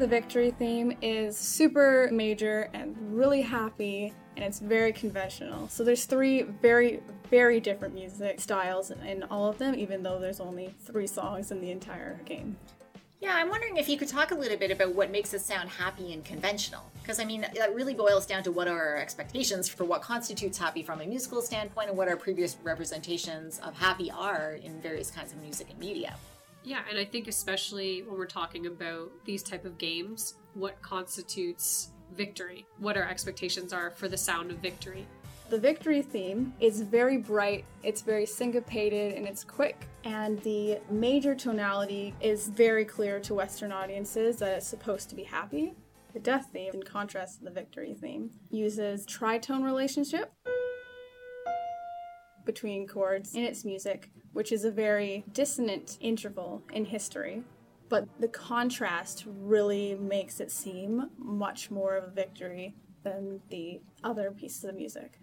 Victory 0.09 0.51
theme 0.51 0.97
is 1.01 1.37
super 1.37 2.09
major 2.11 2.69
and 2.73 2.97
really 3.15 3.41
happy, 3.41 4.11
and 4.35 4.43
it's 4.43 4.59
very 4.59 4.91
conventional. 4.91 5.69
So 5.69 5.83
there's 5.83 6.05
three 6.05 6.41
very, 6.41 7.01
very 7.29 7.59
different 7.59 7.93
music 7.93 8.41
styles 8.41 8.89
in 8.89 9.23
all 9.23 9.47
of 9.47 9.59
them, 9.59 9.75
even 9.75 10.01
though 10.01 10.19
there's 10.19 10.39
only 10.39 10.73
three 10.81 11.07
songs 11.07 11.51
in 11.51 11.61
the 11.61 11.69
entire 11.69 12.19
game. 12.25 12.57
Yeah, 13.21 13.33
I'm 13.35 13.49
wondering 13.49 13.77
if 13.77 13.89
you 13.89 13.97
could 13.97 14.07
talk 14.07 14.31
a 14.31 14.35
little 14.35 14.57
bit 14.57 14.71
about 14.71 14.95
what 14.95 15.11
makes 15.11 15.33
it 15.33 15.41
sound 15.41 15.69
happy 15.69 16.13
and 16.13 16.23
conventional. 16.23 16.89
Because, 17.01 17.19
I 17.19 17.25
mean, 17.25 17.45
that 17.55 17.75
really 17.75 17.93
boils 17.93 18.25
down 18.25 18.43
to 18.43 18.51
what 18.51 18.67
are 18.67 18.79
our 18.79 18.95
expectations 18.95 19.67
for 19.67 19.83
what 19.83 20.01
constitutes 20.01 20.57
happy 20.57 20.81
from 20.81 21.01
a 21.01 21.05
musical 21.05 21.41
standpoint 21.41 21.89
and 21.89 21.97
what 21.97 22.07
our 22.07 22.15
previous 22.15 22.57
representations 22.63 23.59
of 23.59 23.77
happy 23.77 24.09
are 24.09 24.53
in 24.63 24.81
various 24.81 25.11
kinds 25.11 25.33
of 25.33 25.41
music 25.41 25.69
and 25.69 25.79
media. 25.79 26.15
Yeah, 26.69 26.81
and 26.87 26.99
I 26.99 27.03
think 27.03 27.27
especially 27.27 28.03
when 28.03 28.15
we're 28.15 28.27
talking 28.27 28.67
about 28.67 29.09
these 29.25 29.41
type 29.41 29.65
of 29.65 29.79
games, 29.79 30.35
what 30.53 30.79
constitutes 30.83 31.93
victory, 32.15 32.67
what 32.77 32.95
our 32.95 33.05
expectations 33.09 33.73
are 33.73 33.89
for 33.89 34.07
the 34.07 34.15
sound 34.15 34.51
of 34.51 34.59
victory. 34.59 35.07
The 35.49 35.57
victory 35.57 36.03
theme 36.03 36.53
is 36.59 36.81
very 36.81 37.17
bright, 37.17 37.65
it's 37.81 38.03
very 38.03 38.27
syncopated, 38.27 39.15
and 39.15 39.27
it's 39.27 39.43
quick. 39.43 39.87
And 40.03 40.39
the 40.43 40.77
major 40.91 41.33
tonality 41.33 42.13
is 42.21 42.49
very 42.49 42.85
clear 42.85 43.19
to 43.21 43.33
Western 43.33 43.71
audiences 43.71 44.37
that 44.37 44.57
it's 44.57 44.67
supposed 44.67 45.09
to 45.09 45.15
be 45.15 45.23
happy. 45.23 45.73
The 46.13 46.19
death 46.19 46.49
theme, 46.53 46.75
in 46.75 46.83
contrast 46.83 47.39
to 47.39 47.45
the 47.45 47.51
victory 47.51 47.95
theme, 47.99 48.29
uses 48.51 49.07
tritone 49.07 49.63
relationship 49.63 50.31
between 52.45 52.87
chords 52.87 53.33
in 53.33 53.43
its 53.43 53.65
music, 53.65 54.11
which 54.33 54.51
is 54.51 54.63
a 54.63 54.71
very 54.71 55.23
dissonant 55.31 55.97
interval 55.99 56.63
in 56.71 56.85
history. 56.85 57.43
But 57.89 58.07
the 58.19 58.27
contrast 58.27 59.25
really 59.25 59.95
makes 59.95 60.39
it 60.39 60.51
seem 60.51 61.09
much 61.17 61.71
more 61.71 61.95
of 61.95 62.03
a 62.03 62.11
victory 62.11 62.75
than 63.03 63.41
the 63.49 63.81
other 64.03 64.31
pieces 64.31 64.63
of 64.63 64.75
music. 64.75 65.19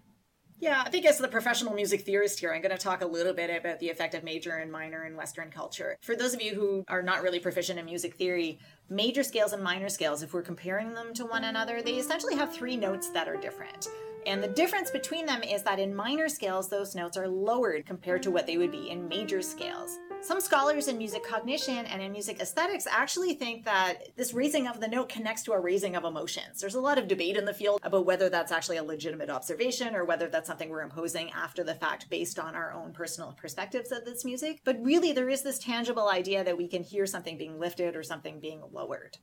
Yeah, 0.58 0.82
I 0.84 0.88
think 0.88 1.04
as 1.04 1.18
the 1.18 1.28
professional 1.28 1.74
music 1.74 2.00
theorist 2.00 2.40
here, 2.40 2.54
I'm 2.54 2.62
going 2.62 2.74
to 2.74 2.78
talk 2.78 3.02
a 3.02 3.06
little 3.06 3.34
bit 3.34 3.50
about 3.50 3.78
the 3.78 3.90
effect 3.90 4.14
of 4.14 4.24
major 4.24 4.56
and 4.56 4.72
minor 4.72 5.04
in 5.04 5.14
Western 5.14 5.50
culture. 5.50 5.96
For 6.00 6.16
those 6.16 6.32
of 6.32 6.40
you 6.40 6.54
who 6.54 6.82
are 6.88 7.02
not 7.02 7.22
really 7.22 7.40
proficient 7.40 7.78
in 7.78 7.84
music 7.84 8.14
theory, 8.14 8.58
major 8.88 9.22
scales 9.22 9.52
and 9.52 9.62
minor 9.62 9.90
scales, 9.90 10.22
if 10.22 10.32
we're 10.32 10.42
comparing 10.42 10.94
them 10.94 11.12
to 11.14 11.26
one 11.26 11.44
another, 11.44 11.82
they 11.82 11.96
essentially 11.96 12.36
have 12.36 12.54
three 12.54 12.76
notes 12.76 13.10
that 13.10 13.28
are 13.28 13.36
different. 13.36 13.88
And 14.26 14.42
the 14.42 14.48
difference 14.48 14.90
between 14.90 15.24
them 15.24 15.44
is 15.44 15.62
that 15.62 15.78
in 15.78 15.94
minor 15.94 16.28
scales, 16.28 16.68
those 16.68 16.96
notes 16.96 17.16
are 17.16 17.28
lowered 17.28 17.86
compared 17.86 18.24
to 18.24 18.32
what 18.32 18.44
they 18.44 18.58
would 18.58 18.72
be 18.72 18.90
in 18.90 19.06
major 19.06 19.40
scales. 19.40 20.00
Some 20.20 20.40
scholars 20.40 20.88
in 20.88 20.98
music 20.98 21.22
cognition 21.22 21.86
and 21.86 22.02
in 22.02 22.10
music 22.10 22.40
aesthetics 22.40 22.88
actually 22.90 23.34
think 23.34 23.64
that 23.66 24.08
this 24.16 24.34
raising 24.34 24.66
of 24.66 24.80
the 24.80 24.88
note 24.88 25.08
connects 25.08 25.44
to 25.44 25.52
a 25.52 25.60
raising 25.60 25.94
of 25.94 26.02
emotions. 26.02 26.60
There's 26.60 26.74
a 26.74 26.80
lot 26.80 26.98
of 26.98 27.06
debate 27.06 27.36
in 27.36 27.44
the 27.44 27.54
field 27.54 27.78
about 27.84 28.04
whether 28.04 28.28
that's 28.28 28.50
actually 28.50 28.78
a 28.78 28.82
legitimate 28.82 29.30
observation 29.30 29.94
or 29.94 30.04
whether 30.04 30.28
that's 30.28 30.48
something 30.48 30.70
we're 30.70 30.82
imposing 30.82 31.30
after 31.30 31.62
the 31.62 31.76
fact 31.76 32.10
based 32.10 32.40
on 32.40 32.56
our 32.56 32.72
own 32.72 32.92
personal 32.92 33.32
perspectives 33.32 33.92
of 33.92 34.04
this 34.04 34.24
music. 34.24 34.60
But 34.64 34.82
really, 34.82 35.12
there 35.12 35.28
is 35.28 35.42
this 35.42 35.60
tangible 35.60 36.08
idea 36.08 36.42
that 36.42 36.58
we 36.58 36.66
can 36.66 36.82
hear 36.82 37.06
something 37.06 37.38
being 37.38 37.60
lifted 37.60 37.94
or 37.94 38.02
something 38.02 38.40
being 38.40 38.62
lowered. 38.72 39.18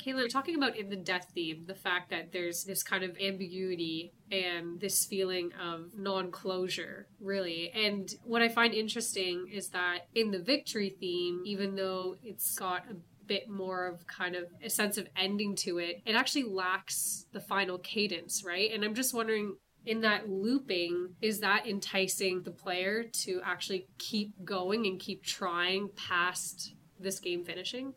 Kayla, 0.00 0.28
talking 0.28 0.56
about 0.56 0.76
in 0.76 0.88
the 0.88 0.96
death 0.96 1.28
theme, 1.34 1.64
the 1.66 1.74
fact 1.74 2.10
that 2.10 2.32
there's 2.32 2.64
this 2.64 2.82
kind 2.82 3.04
of 3.04 3.16
ambiguity 3.20 4.12
and 4.30 4.80
this 4.80 5.04
feeling 5.04 5.50
of 5.60 5.90
non 5.96 6.30
closure, 6.30 7.08
really. 7.20 7.70
And 7.70 8.12
what 8.24 8.42
I 8.42 8.48
find 8.48 8.74
interesting 8.74 9.48
is 9.52 9.68
that 9.70 10.06
in 10.14 10.30
the 10.30 10.38
victory 10.38 10.96
theme, 11.00 11.42
even 11.44 11.74
though 11.74 12.16
it's 12.22 12.58
got 12.58 12.84
a 12.90 12.96
bit 13.26 13.48
more 13.48 13.86
of 13.86 14.06
kind 14.06 14.34
of 14.34 14.44
a 14.64 14.70
sense 14.70 14.98
of 14.98 15.08
ending 15.16 15.54
to 15.54 15.78
it, 15.78 16.02
it 16.04 16.14
actually 16.14 16.44
lacks 16.44 17.26
the 17.32 17.40
final 17.40 17.78
cadence, 17.78 18.42
right? 18.44 18.72
And 18.72 18.84
I'm 18.84 18.94
just 18.94 19.14
wondering 19.14 19.56
in 19.86 20.00
that 20.02 20.28
looping, 20.28 21.14
is 21.20 21.40
that 21.40 21.66
enticing 21.66 22.42
the 22.42 22.50
player 22.50 23.04
to 23.04 23.40
actually 23.44 23.86
keep 23.98 24.32
going 24.44 24.86
and 24.86 24.98
keep 24.98 25.22
trying 25.22 25.88
past 25.96 26.74
this 26.98 27.18
game 27.18 27.44
finishing? 27.44 27.94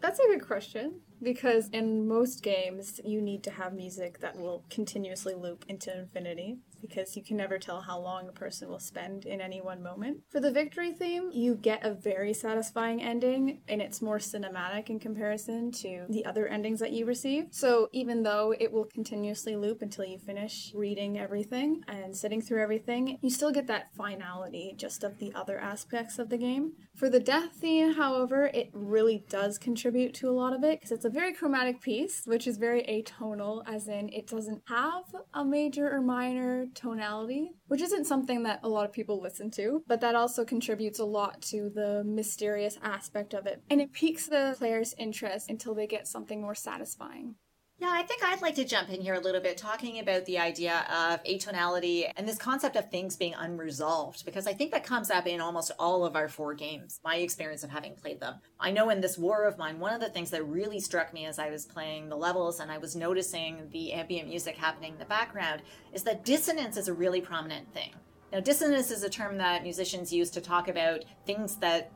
That's 0.00 0.18
a 0.18 0.26
good 0.26 0.46
question 0.46 1.00
because 1.22 1.68
in 1.68 2.08
most 2.08 2.42
games 2.42 3.00
you 3.04 3.20
need 3.20 3.42
to 3.44 3.50
have 3.50 3.72
music 3.72 4.20
that 4.20 4.36
will 4.36 4.64
continuously 4.70 5.34
loop 5.34 5.64
into 5.68 5.96
infinity. 5.96 6.58
Because 6.80 7.16
you 7.16 7.22
can 7.22 7.36
never 7.36 7.58
tell 7.58 7.80
how 7.80 7.98
long 7.98 8.28
a 8.28 8.32
person 8.32 8.68
will 8.68 8.78
spend 8.78 9.26
in 9.26 9.40
any 9.40 9.60
one 9.60 9.82
moment. 9.82 10.18
For 10.28 10.40
the 10.40 10.50
victory 10.50 10.92
theme, 10.92 11.30
you 11.32 11.54
get 11.54 11.84
a 11.84 11.94
very 11.94 12.32
satisfying 12.32 13.02
ending, 13.02 13.60
and 13.68 13.80
it's 13.80 14.02
more 14.02 14.18
cinematic 14.18 14.90
in 14.90 14.98
comparison 14.98 15.70
to 15.72 16.06
the 16.08 16.24
other 16.24 16.46
endings 16.46 16.80
that 16.80 16.92
you 16.92 17.06
receive. 17.06 17.46
So 17.50 17.88
even 17.92 18.22
though 18.22 18.54
it 18.58 18.72
will 18.72 18.86
continuously 18.86 19.56
loop 19.56 19.82
until 19.82 20.04
you 20.04 20.18
finish 20.18 20.72
reading 20.74 21.18
everything 21.18 21.82
and 21.88 22.16
sitting 22.16 22.40
through 22.40 22.62
everything, 22.62 23.18
you 23.22 23.30
still 23.30 23.52
get 23.52 23.66
that 23.66 23.94
finality 23.94 24.74
just 24.76 25.04
of 25.04 25.18
the 25.18 25.32
other 25.34 25.58
aspects 25.58 26.18
of 26.18 26.28
the 26.28 26.38
game. 26.38 26.72
For 26.94 27.08
the 27.08 27.20
death 27.20 27.52
theme, 27.54 27.94
however, 27.94 28.50
it 28.52 28.70
really 28.72 29.24
does 29.28 29.58
contribute 29.58 30.14
to 30.14 30.28
a 30.28 30.32
lot 30.32 30.52
of 30.52 30.64
it 30.64 30.80
because 30.80 30.92
it's 30.92 31.04
a 31.04 31.10
very 31.10 31.32
chromatic 31.32 31.80
piece, 31.80 32.22
which 32.26 32.46
is 32.46 32.58
very 32.58 32.82
atonal, 32.82 33.62
as 33.66 33.88
in 33.88 34.08
it 34.10 34.26
doesn't 34.26 34.62
have 34.68 35.04
a 35.32 35.44
major 35.44 35.90
or 35.90 36.00
minor 36.00 36.66
tonality, 36.74 37.52
which 37.68 37.80
isn't 37.80 38.06
something 38.06 38.42
that 38.44 38.60
a 38.62 38.68
lot 38.68 38.84
of 38.84 38.92
people 38.92 39.20
listen 39.20 39.50
to, 39.52 39.82
but 39.86 40.00
that 40.00 40.14
also 40.14 40.44
contributes 40.44 40.98
a 40.98 41.04
lot 41.04 41.40
to 41.42 41.70
the 41.74 42.02
mysterious 42.04 42.78
aspect 42.82 43.34
of 43.34 43.46
it. 43.46 43.62
And 43.70 43.80
it 43.80 43.92
piques 43.92 44.26
the 44.26 44.54
player's 44.58 44.94
interest 44.98 45.50
until 45.50 45.74
they 45.74 45.86
get 45.86 46.06
something 46.06 46.40
more 46.40 46.54
satisfying. 46.54 47.36
Yeah, 47.80 47.92
I 47.92 48.02
think 48.02 48.22
I'd 48.22 48.42
like 48.42 48.56
to 48.56 48.64
jump 48.66 48.90
in 48.90 49.00
here 49.00 49.14
a 49.14 49.20
little 49.20 49.40
bit 49.40 49.56
talking 49.56 50.00
about 50.00 50.26
the 50.26 50.38
idea 50.38 50.84
of 50.90 51.24
atonality 51.24 52.12
and 52.14 52.28
this 52.28 52.36
concept 52.36 52.76
of 52.76 52.90
things 52.90 53.16
being 53.16 53.32
unresolved, 53.32 54.26
because 54.26 54.46
I 54.46 54.52
think 54.52 54.70
that 54.72 54.84
comes 54.84 55.10
up 55.10 55.26
in 55.26 55.40
almost 55.40 55.72
all 55.78 56.04
of 56.04 56.14
our 56.14 56.28
four 56.28 56.52
games, 56.52 57.00
my 57.02 57.16
experience 57.16 57.64
of 57.64 57.70
having 57.70 57.94
played 57.94 58.20
them. 58.20 58.34
I 58.60 58.70
know 58.70 58.90
in 58.90 59.00
this 59.00 59.16
War 59.16 59.44
of 59.44 59.56
Mine, 59.56 59.80
one 59.80 59.94
of 59.94 60.00
the 60.02 60.10
things 60.10 60.28
that 60.28 60.46
really 60.46 60.78
struck 60.78 61.14
me 61.14 61.24
as 61.24 61.38
I 61.38 61.48
was 61.48 61.64
playing 61.64 62.10
the 62.10 62.16
levels 62.16 62.60
and 62.60 62.70
I 62.70 62.76
was 62.76 62.96
noticing 62.96 63.70
the 63.72 63.94
ambient 63.94 64.28
music 64.28 64.58
happening 64.58 64.92
in 64.92 64.98
the 64.98 65.06
background 65.06 65.62
is 65.94 66.02
that 66.02 66.26
dissonance 66.26 66.76
is 66.76 66.88
a 66.88 66.92
really 66.92 67.22
prominent 67.22 67.72
thing. 67.72 67.94
Now, 68.30 68.40
dissonance 68.40 68.90
is 68.90 69.04
a 69.04 69.08
term 69.08 69.38
that 69.38 69.62
musicians 69.62 70.12
use 70.12 70.28
to 70.32 70.42
talk 70.42 70.68
about 70.68 71.06
things 71.24 71.56
that 71.56 71.90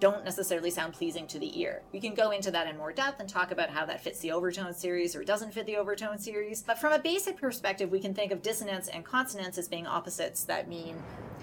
don't 0.00 0.24
necessarily 0.24 0.70
sound 0.70 0.92
pleasing 0.92 1.26
to 1.26 1.38
the 1.38 1.60
ear. 1.60 1.82
We 1.92 2.00
can 2.00 2.14
go 2.14 2.30
into 2.30 2.50
that 2.50 2.68
in 2.68 2.76
more 2.76 2.92
depth 2.92 3.20
and 3.20 3.28
talk 3.28 3.50
about 3.50 3.70
how 3.70 3.84
that 3.86 4.02
fits 4.02 4.20
the 4.20 4.32
overtone 4.32 4.74
series 4.74 5.16
or 5.16 5.24
doesn't 5.24 5.52
fit 5.52 5.66
the 5.66 5.76
overtone 5.76 6.18
series. 6.18 6.62
But 6.62 6.78
from 6.78 6.92
a 6.92 6.98
basic 6.98 7.36
perspective, 7.36 7.90
we 7.90 8.00
can 8.00 8.14
think 8.14 8.32
of 8.32 8.42
dissonance 8.42 8.88
and 8.88 9.04
consonance 9.04 9.58
as 9.58 9.68
being 9.68 9.86
opposites 9.86 10.44
that 10.44 10.68
mean 10.68 10.96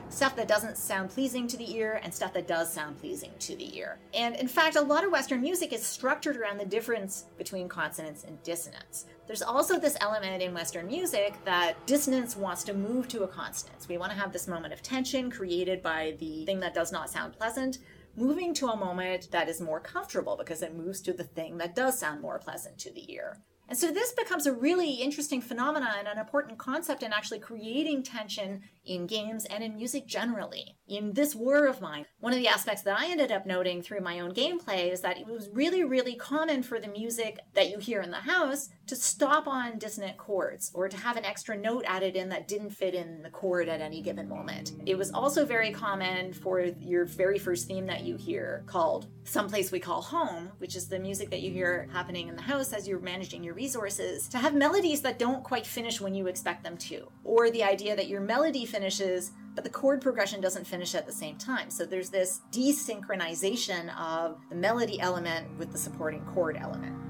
stuff 0.09 0.35
that 0.35 0.47
doesn't 0.47 0.77
sound 0.77 1.09
pleasing 1.09 1.47
to 1.47 1.57
the 1.57 1.75
ear 1.75 2.00
and 2.03 2.13
stuff 2.13 2.33
that 2.33 2.47
does 2.47 2.71
sound 2.71 2.97
pleasing 3.00 3.31
to 3.39 3.55
the 3.55 3.77
ear. 3.77 3.97
And 4.13 4.35
in 4.35 4.47
fact, 4.47 4.75
a 4.75 4.81
lot 4.81 5.03
of 5.03 5.12
Western 5.12 5.41
music 5.41 5.74
is 5.74 5.83
structured 5.83 6.38
around 6.38 6.57
the 6.57 6.65
difference 6.65 7.25
between 7.38 7.67
consonance 7.67 8.24
and 8.24 8.41
dissonance. 8.43 9.05
There's 9.27 9.41
also 9.41 9.79
this 9.79 9.97
element 10.01 10.41
in 10.41 10.53
Western 10.53 10.88
music 10.88 11.33
that 11.45 11.74
dissonance 11.88 12.38
wants 12.38 12.63
to 12.65 12.74
move 12.74 13.07
to 13.09 13.24
a 13.24 13.27
consonance. 13.27 13.88
We 13.88 13.97
want 13.97 14.12
to 14.12 14.17
have 14.17 14.31
this 14.31 14.47
moment 14.47 14.74
of 14.74 14.81
tension 14.81 15.31
created 15.31 15.81
by 15.81 16.15
the 16.19 16.45
thing 16.45 16.59
that 16.59 16.74
does 16.74 16.91
not 16.91 17.09
sound 17.09 17.33
pleasant 17.33 17.79
moving 18.15 18.53
to 18.55 18.67
a 18.67 18.77
moment 18.77 19.29
that 19.31 19.50
is 19.50 19.60
more 19.60 19.79
comfortable 19.79 20.38
because 20.38 20.62
it 20.62 20.75
moves 20.75 21.01
to 21.01 21.13
the 21.13 21.24
thing 21.24 21.57
that 21.57 21.75
does 21.75 22.00
sound 22.00 22.22
more 22.22 22.39
pleasant 22.39 22.77
to 22.79 22.93
the 22.93 23.12
ear. 23.12 23.38
And 23.67 23.77
so 23.77 23.91
this 23.91 24.12
becomes 24.13 24.45
a 24.45 24.53
really 24.53 24.93
interesting 24.93 25.41
phenomenon 25.41 25.95
and 26.00 26.07
an 26.07 26.19
important 26.19 26.60
concept 26.60 27.03
in 27.03 27.12
actually 27.12 27.39
creating 27.39 28.03
tension 28.03 28.62
in 28.85 29.07
games 29.07 29.45
and 29.45 29.63
in 29.63 29.75
music 29.75 30.07
generally. 30.07 30.77
In 30.87 31.13
this 31.13 31.33
war 31.33 31.65
of 31.65 31.81
mine, 31.81 32.05
one 32.19 32.33
of 32.33 32.39
the 32.39 32.47
aspects 32.47 32.83
that 32.83 32.99
I 32.99 33.07
ended 33.07 33.31
up 33.31 33.45
noting 33.45 33.81
through 33.81 34.01
my 34.01 34.19
own 34.19 34.33
gameplay 34.33 34.91
is 34.91 35.01
that 35.01 35.17
it 35.17 35.25
was 35.25 35.49
really, 35.51 35.83
really 35.83 36.15
common 36.15 36.61
for 36.61 36.79
the 36.79 36.87
music 36.87 37.39
that 37.53 37.69
you 37.69 37.79
hear 37.79 38.01
in 38.01 38.11
the 38.11 38.17
house 38.17 38.69
to 38.87 38.95
stop 38.95 39.47
on 39.47 39.79
dissonant 39.79 40.17
chords 40.17 40.71
or 40.75 40.87
to 40.87 40.97
have 40.97 41.17
an 41.17 41.25
extra 41.25 41.57
note 41.57 41.83
added 41.87 42.15
in 42.15 42.29
that 42.29 42.47
didn't 42.47 42.69
fit 42.69 42.93
in 42.93 43.23
the 43.23 43.29
chord 43.29 43.67
at 43.67 43.81
any 43.81 44.01
given 44.01 44.29
moment. 44.29 44.73
It 44.85 44.95
was 44.95 45.11
also 45.11 45.43
very 45.43 45.71
common 45.71 46.33
for 46.33 46.61
your 46.61 47.05
very 47.05 47.39
first 47.39 47.67
theme 47.67 47.87
that 47.87 48.03
you 48.03 48.15
hear 48.15 48.63
called 48.67 49.07
Someplace 49.23 49.71
We 49.71 49.79
Call 49.79 50.03
Home, 50.03 50.51
which 50.59 50.75
is 50.75 50.87
the 50.87 50.99
music 50.99 51.31
that 51.31 51.41
you 51.41 51.51
hear 51.51 51.89
happening 51.91 52.27
in 52.27 52.35
the 52.35 52.41
house 52.43 52.73
as 52.73 52.87
you're 52.87 52.99
managing 52.99 53.43
your 53.43 53.55
resources, 53.55 54.27
to 54.29 54.37
have 54.37 54.53
melodies 54.53 55.01
that 55.01 55.17
don't 55.17 55.43
quite 55.43 55.65
finish 55.65 55.99
when 55.99 56.13
you 56.13 56.27
expect 56.27 56.63
them 56.63 56.77
to. 56.77 57.07
Or 57.23 57.49
the 57.49 57.63
idea 57.63 57.95
that 57.95 58.07
your 58.07 58.21
melody 58.21 58.67
finishes 58.75 59.32
but 59.55 59.63
the 59.63 59.70
chord 59.70 60.01
progression 60.01 60.41
doesn't 60.41 60.67
finish 60.67 60.94
at 60.96 61.05
the 61.05 61.13
same 61.13 61.38
time. 61.38 61.70
So 61.70 61.86
there's 61.86 62.10
this 62.10 62.41
desynchronization 62.51 63.98
of 63.98 64.38
the 64.50 64.55
melody 64.55 65.00
element 65.00 65.48
with 65.58 65.72
the 65.72 65.77
supporting 65.77 66.25
chord 66.25 66.58
element. 66.60 67.04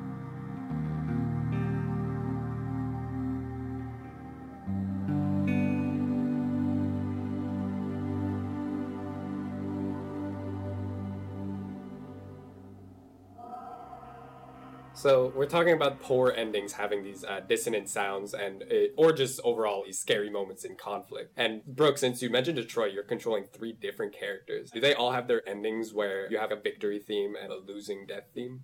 So 15.06 15.32
we're 15.36 15.46
talking 15.46 15.74
about 15.74 16.02
poor 16.02 16.34
endings 16.36 16.74
having 16.74 17.04
these 17.04 17.24
uh, 17.24 17.42
dissonant 17.48 17.90
sounds 17.90 18.34
and 18.34 18.64
it, 18.64 18.96
or 18.98 19.14
just 19.14 19.40
overall 19.44 19.84
these 19.86 20.00
scary 20.00 20.32
moments 20.32 20.66
in 20.66 20.76
conflict. 20.78 21.32
And 21.38 21.64
Brooke, 21.64 22.00
since 22.00 22.24
you 22.24 22.32
mentioned 22.32 22.56
Detroit, 22.56 22.92
you're 22.92 23.04
controlling 23.04 23.44
three 23.44 23.72
different 23.72 24.16
characters. 24.18 24.72
Do 24.72 24.80
they 24.80 24.96
all 24.96 25.12
have 25.12 25.28
their 25.28 25.48
endings 25.48 25.94
where 25.94 26.28
you 26.32 26.40
have 26.40 26.52
a 26.52 26.56
victory 26.56 26.98
theme 26.98 27.36
and 27.40 27.52
a 27.52 27.58
losing 27.58 28.08
death 28.08 28.30
theme? 28.34 28.62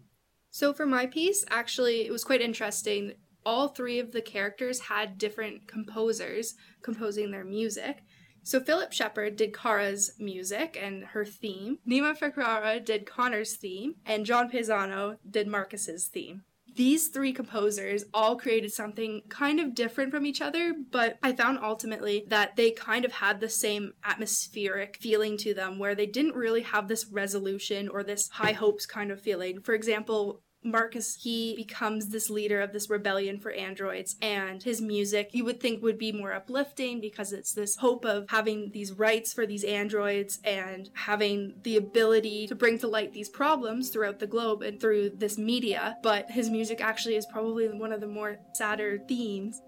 So 0.49 0.73
for 0.73 0.87
my 0.87 1.05
piece, 1.05 1.45
actually, 1.51 2.07
it 2.07 2.11
was 2.11 2.23
quite 2.23 2.41
interesting. 2.41 3.13
All 3.45 3.67
three 3.67 3.99
of 3.99 4.11
the 4.11 4.21
characters 4.23 4.79
had 4.79 5.19
different 5.19 5.67
composers 5.67 6.55
composing 6.81 7.29
their 7.29 7.45
music. 7.45 7.97
So 8.43 8.59
Philip 8.59 8.91
Sheppard 8.91 9.35
did 9.35 9.53
Kara's 9.53 10.13
music 10.19 10.77
and 10.81 11.05
her 11.05 11.25
theme. 11.25 11.79
Nima 11.87 12.17
Fakhrara 12.17 12.83
did 12.83 13.05
Connor's 13.05 13.55
theme, 13.55 13.95
and 14.05 14.25
John 14.25 14.49
Paesano 14.49 15.17
did 15.29 15.47
Marcus's 15.47 16.07
theme. 16.07 16.43
These 16.73 17.09
three 17.09 17.33
composers 17.33 18.05
all 18.13 18.37
created 18.37 18.71
something 18.71 19.23
kind 19.27 19.59
of 19.59 19.75
different 19.75 20.11
from 20.11 20.25
each 20.25 20.41
other, 20.41 20.73
but 20.89 21.17
I 21.21 21.33
found 21.33 21.59
ultimately 21.61 22.23
that 22.29 22.55
they 22.55 22.71
kind 22.71 23.03
of 23.03 23.11
had 23.11 23.39
the 23.41 23.49
same 23.49 23.93
atmospheric 24.05 24.97
feeling 25.01 25.35
to 25.39 25.53
them 25.53 25.79
where 25.79 25.95
they 25.95 26.05
didn't 26.05 26.35
really 26.35 26.61
have 26.61 26.87
this 26.87 27.05
resolution 27.07 27.89
or 27.89 28.03
this 28.03 28.29
high 28.29 28.53
hopes 28.53 28.85
kind 28.85 29.11
of 29.11 29.19
feeling. 29.19 29.61
For 29.61 29.73
example, 29.73 30.43
Marcus, 30.63 31.17
he 31.21 31.55
becomes 31.55 32.07
this 32.07 32.29
leader 32.29 32.61
of 32.61 32.71
this 32.71 32.89
rebellion 32.89 33.39
for 33.39 33.51
androids, 33.51 34.15
and 34.21 34.61
his 34.61 34.79
music 34.79 35.29
you 35.33 35.43
would 35.43 35.59
think 35.59 35.81
would 35.81 35.97
be 35.97 36.11
more 36.11 36.33
uplifting 36.33 37.01
because 37.01 37.33
it's 37.33 37.53
this 37.53 37.77
hope 37.77 38.05
of 38.05 38.29
having 38.29 38.71
these 38.71 38.91
rights 38.93 39.33
for 39.33 39.47
these 39.47 39.63
androids 39.63 40.39
and 40.43 40.89
having 40.93 41.55
the 41.63 41.77
ability 41.77 42.47
to 42.47 42.55
bring 42.55 42.77
to 42.77 42.87
light 42.87 43.11
these 43.11 43.29
problems 43.29 43.89
throughout 43.89 44.19
the 44.19 44.27
globe 44.27 44.61
and 44.61 44.79
through 44.79 45.09
this 45.09 45.37
media. 45.37 45.97
But 46.03 46.29
his 46.29 46.49
music 46.49 46.79
actually 46.79 47.15
is 47.15 47.25
probably 47.25 47.67
one 47.69 47.91
of 47.91 48.01
the 48.01 48.07
more 48.07 48.37
sadder 48.53 48.99
themes. 49.07 49.61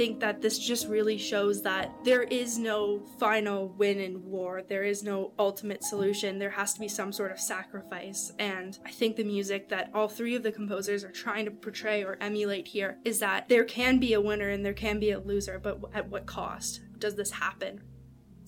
Think 0.00 0.18
that 0.18 0.40
this 0.40 0.58
just 0.58 0.88
really 0.88 1.18
shows 1.18 1.60
that 1.60 1.94
there 2.04 2.22
is 2.22 2.56
no 2.56 3.02
final 3.18 3.68
win 3.76 4.00
in 4.00 4.24
war. 4.24 4.62
There 4.66 4.82
is 4.82 5.02
no 5.02 5.32
ultimate 5.38 5.84
solution. 5.84 6.38
There 6.38 6.48
has 6.48 6.72
to 6.72 6.80
be 6.80 6.88
some 6.88 7.12
sort 7.12 7.30
of 7.30 7.38
sacrifice. 7.38 8.32
And 8.38 8.78
I 8.86 8.92
think 8.92 9.16
the 9.16 9.24
music 9.24 9.68
that 9.68 9.90
all 9.92 10.08
three 10.08 10.34
of 10.34 10.42
the 10.42 10.52
composers 10.52 11.04
are 11.04 11.12
trying 11.12 11.44
to 11.44 11.50
portray 11.50 12.02
or 12.02 12.16
emulate 12.18 12.66
here 12.66 12.96
is 13.04 13.18
that 13.18 13.50
there 13.50 13.64
can 13.64 13.98
be 13.98 14.14
a 14.14 14.22
winner 14.22 14.48
and 14.48 14.64
there 14.64 14.72
can 14.72 15.00
be 15.00 15.10
a 15.10 15.20
loser, 15.20 15.58
but 15.58 15.78
at 15.92 16.08
what 16.08 16.24
cost 16.24 16.80
does 16.98 17.16
this 17.16 17.32
happen? 17.32 17.82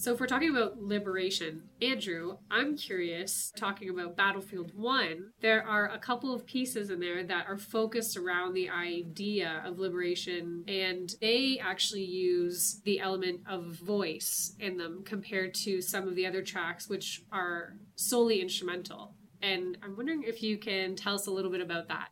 So, 0.03 0.13
if 0.13 0.19
we're 0.19 0.27
talking 0.27 0.51
about 0.51 0.83
liberation, 0.83 1.63
Andrew, 1.81 2.39
I'm 2.51 2.77
curious, 2.77 3.53
talking 3.55 3.89
about 3.89 4.17
Battlefield 4.17 4.73
1, 4.75 5.31
there 5.41 5.65
are 5.65 5.91
a 5.91 5.99
couple 6.01 6.35
of 6.35 6.45
pieces 6.45 6.91
in 6.91 6.99
there 6.99 7.23
that 7.23 7.47
are 7.47 7.57
focused 7.57 8.17
around 8.17 8.55
the 8.55 8.69
idea 8.69 9.63
of 9.65 9.79
liberation, 9.79 10.65
and 10.67 11.15
they 11.21 11.61
actually 11.63 12.03
use 12.03 12.81
the 12.85 12.99
element 12.99 13.43
of 13.49 13.77
voice 13.77 14.57
in 14.59 14.77
them 14.77 15.05
compared 15.05 15.55
to 15.55 15.81
some 15.81 16.09
of 16.09 16.17
the 16.17 16.27
other 16.27 16.43
tracks, 16.43 16.89
which 16.89 17.23
are 17.31 17.77
solely 17.95 18.41
instrumental. 18.41 19.15
And 19.41 19.79
I'm 19.85 19.97
wondering 19.97 20.25
if 20.25 20.43
you 20.43 20.59
can 20.59 20.97
tell 20.97 21.15
us 21.15 21.29
a 21.29 21.31
little 21.31 21.53
bit 21.53 21.61
about 21.61 21.87
that. 21.87 22.09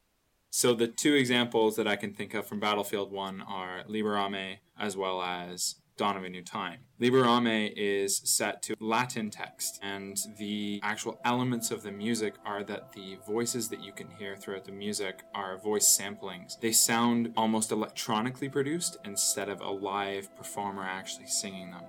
So 0.51 0.75
the 0.75 0.87
two 0.87 1.15
examples 1.15 1.75
that 1.75 1.89
I 1.89 1.97
can 1.97 2.15
think 2.15 2.35
of 2.35 2.47
from 2.47 2.61
Battlefield 2.61 3.11
1 3.11 3.43
are 3.43 3.83
Liberame 3.89 4.59
as 4.79 4.97
well 4.97 5.21
as 5.23 5.75
Dawn 6.01 6.17
of 6.17 6.25
a 6.25 6.31
New 6.31 6.43
Time. 6.43 6.79
Liberame 6.99 7.75
is 7.77 8.23
set 8.25 8.63
to 8.63 8.75
Latin 8.81 9.29
text, 9.29 9.79
and 9.83 10.19
the 10.39 10.81
actual 10.83 11.21
elements 11.27 11.71
of 11.71 11.83
the 11.83 11.93
music 11.93 12.37
are 12.43 12.65
that 12.65 12.95
the 12.95 13.19
voices 13.27 13.69
that 13.69 13.85
you 13.85 13.93
can 13.93 14.09
hear 14.19 14.35
throughout 14.35 14.65
the 14.65 14.73
music 14.73 15.25
are 15.35 15.59
voice 15.59 15.87
samplings. 15.87 16.59
They 16.59 16.73
sound 16.73 17.35
almost 17.37 17.71
electronically 17.71 18.49
produced 18.49 18.97
instead 19.05 19.51
of 19.51 19.61
a 19.61 19.69
live 19.69 20.35
performer 20.37 20.85
actually 20.85 21.27
singing 21.27 21.71
them. 21.71 21.85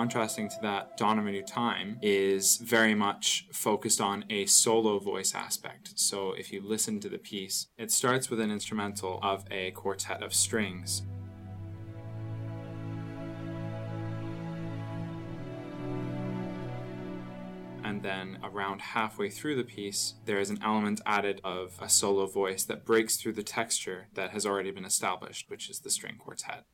Contrasting 0.00 0.48
to 0.48 0.56
that, 0.62 0.96
Dawn 0.96 1.18
of 1.18 1.26
a 1.26 1.30
New 1.30 1.42
Time 1.42 1.98
is 2.00 2.56
very 2.56 2.94
much 2.94 3.46
focused 3.52 4.00
on 4.00 4.24
a 4.30 4.46
solo 4.46 4.98
voice 4.98 5.34
aspect. 5.34 5.92
So 5.94 6.32
if 6.32 6.50
you 6.50 6.62
listen 6.66 7.00
to 7.00 7.10
the 7.10 7.18
piece, 7.18 7.66
it 7.76 7.92
starts 7.92 8.30
with 8.30 8.40
an 8.40 8.50
instrumental 8.50 9.20
of 9.22 9.44
a 9.50 9.72
quartet 9.72 10.22
of 10.22 10.32
strings. 10.32 11.02
and 17.82 18.02
then 18.04 18.38
around 18.44 18.80
halfway 18.80 19.28
through 19.28 19.56
the 19.56 19.64
piece, 19.64 20.14
there 20.24 20.38
is 20.38 20.48
an 20.48 20.60
element 20.62 21.00
added 21.04 21.40
of 21.42 21.76
a 21.82 21.88
solo 21.88 22.24
voice 22.24 22.62
that 22.62 22.84
breaks 22.84 23.16
through 23.16 23.32
the 23.32 23.42
texture 23.42 24.06
that 24.14 24.30
has 24.30 24.46
already 24.46 24.70
been 24.70 24.84
established, 24.84 25.50
which 25.50 25.68
is 25.68 25.80
the 25.80 25.90
string 25.90 26.16
quartet. 26.16 26.64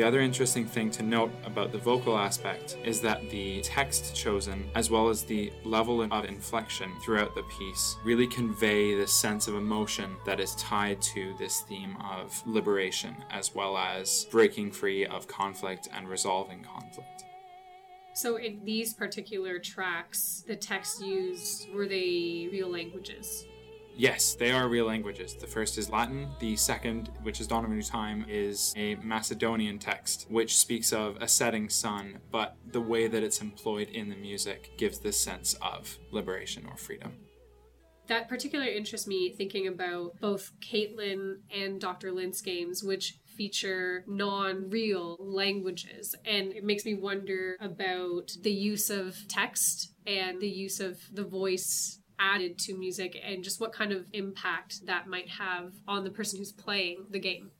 The 0.00 0.06
other 0.06 0.20
interesting 0.20 0.64
thing 0.64 0.90
to 0.92 1.02
note 1.02 1.30
about 1.44 1.72
the 1.72 1.78
vocal 1.78 2.16
aspect 2.16 2.78
is 2.82 3.02
that 3.02 3.28
the 3.28 3.60
text 3.60 4.16
chosen, 4.16 4.70
as 4.74 4.88
well 4.90 5.10
as 5.10 5.24
the 5.24 5.52
level 5.62 6.00
of 6.00 6.24
inflection 6.24 6.90
throughout 7.02 7.34
the 7.34 7.42
piece, 7.42 7.96
really 8.02 8.26
convey 8.26 8.94
the 8.94 9.06
sense 9.06 9.46
of 9.46 9.56
emotion 9.56 10.16
that 10.24 10.40
is 10.40 10.54
tied 10.54 11.02
to 11.02 11.34
this 11.38 11.60
theme 11.68 11.98
of 12.02 12.42
liberation, 12.46 13.14
as 13.28 13.54
well 13.54 13.76
as 13.76 14.26
breaking 14.30 14.72
free 14.72 15.04
of 15.04 15.28
conflict 15.28 15.90
and 15.92 16.08
resolving 16.08 16.64
conflict. 16.64 17.26
So, 18.14 18.36
in 18.36 18.64
these 18.64 18.94
particular 18.94 19.58
tracks, 19.58 20.42
the 20.46 20.56
text 20.56 21.04
used 21.04 21.68
were 21.74 21.86
they 21.86 22.48
real 22.50 22.70
languages? 22.70 23.44
Yes, 24.00 24.32
they 24.32 24.50
are 24.50 24.66
real 24.66 24.86
languages. 24.86 25.34
The 25.34 25.46
first 25.46 25.76
is 25.76 25.90
Latin. 25.90 26.30
The 26.38 26.56
second, 26.56 27.10
which 27.22 27.38
is 27.38 27.50
a 27.50 27.60
New 27.60 27.82
Time, 27.82 28.24
is 28.30 28.72
a 28.74 28.94
Macedonian 28.94 29.78
text, 29.78 30.26
which 30.30 30.56
speaks 30.56 30.94
of 30.94 31.18
a 31.20 31.28
setting 31.28 31.68
sun, 31.68 32.18
but 32.30 32.56
the 32.72 32.80
way 32.80 33.08
that 33.08 33.22
it's 33.22 33.42
employed 33.42 33.90
in 33.90 34.08
the 34.08 34.16
music 34.16 34.70
gives 34.78 35.00
this 35.00 35.20
sense 35.20 35.52
of 35.60 35.98
liberation 36.12 36.64
or 36.66 36.78
freedom. 36.78 37.12
That 38.06 38.26
particularly 38.26 38.74
interests 38.74 39.06
me 39.06 39.34
thinking 39.36 39.66
about 39.66 40.18
both 40.18 40.50
Caitlin 40.62 41.40
and 41.54 41.78
Dr. 41.78 42.10
Lind's 42.10 42.40
games, 42.40 42.82
which 42.82 43.18
feature 43.36 44.02
non 44.08 44.70
real 44.70 45.18
languages. 45.20 46.14
And 46.24 46.52
it 46.52 46.64
makes 46.64 46.86
me 46.86 46.94
wonder 46.94 47.58
about 47.60 48.30
the 48.40 48.50
use 48.50 48.88
of 48.88 49.28
text 49.28 49.92
and 50.06 50.40
the 50.40 50.48
use 50.48 50.80
of 50.80 50.98
the 51.12 51.24
voice 51.24 51.99
added 52.20 52.58
to 52.58 52.76
music 52.76 53.18
and 53.24 53.42
just 53.42 53.60
what 53.60 53.72
kind 53.72 53.90
of 53.90 54.06
impact 54.12 54.86
that 54.86 55.08
might 55.08 55.28
have 55.28 55.72
on 55.88 56.04
the 56.04 56.10
person 56.10 56.38
who's 56.38 56.52
playing 56.52 57.06
the 57.10 57.18
game. 57.18 57.50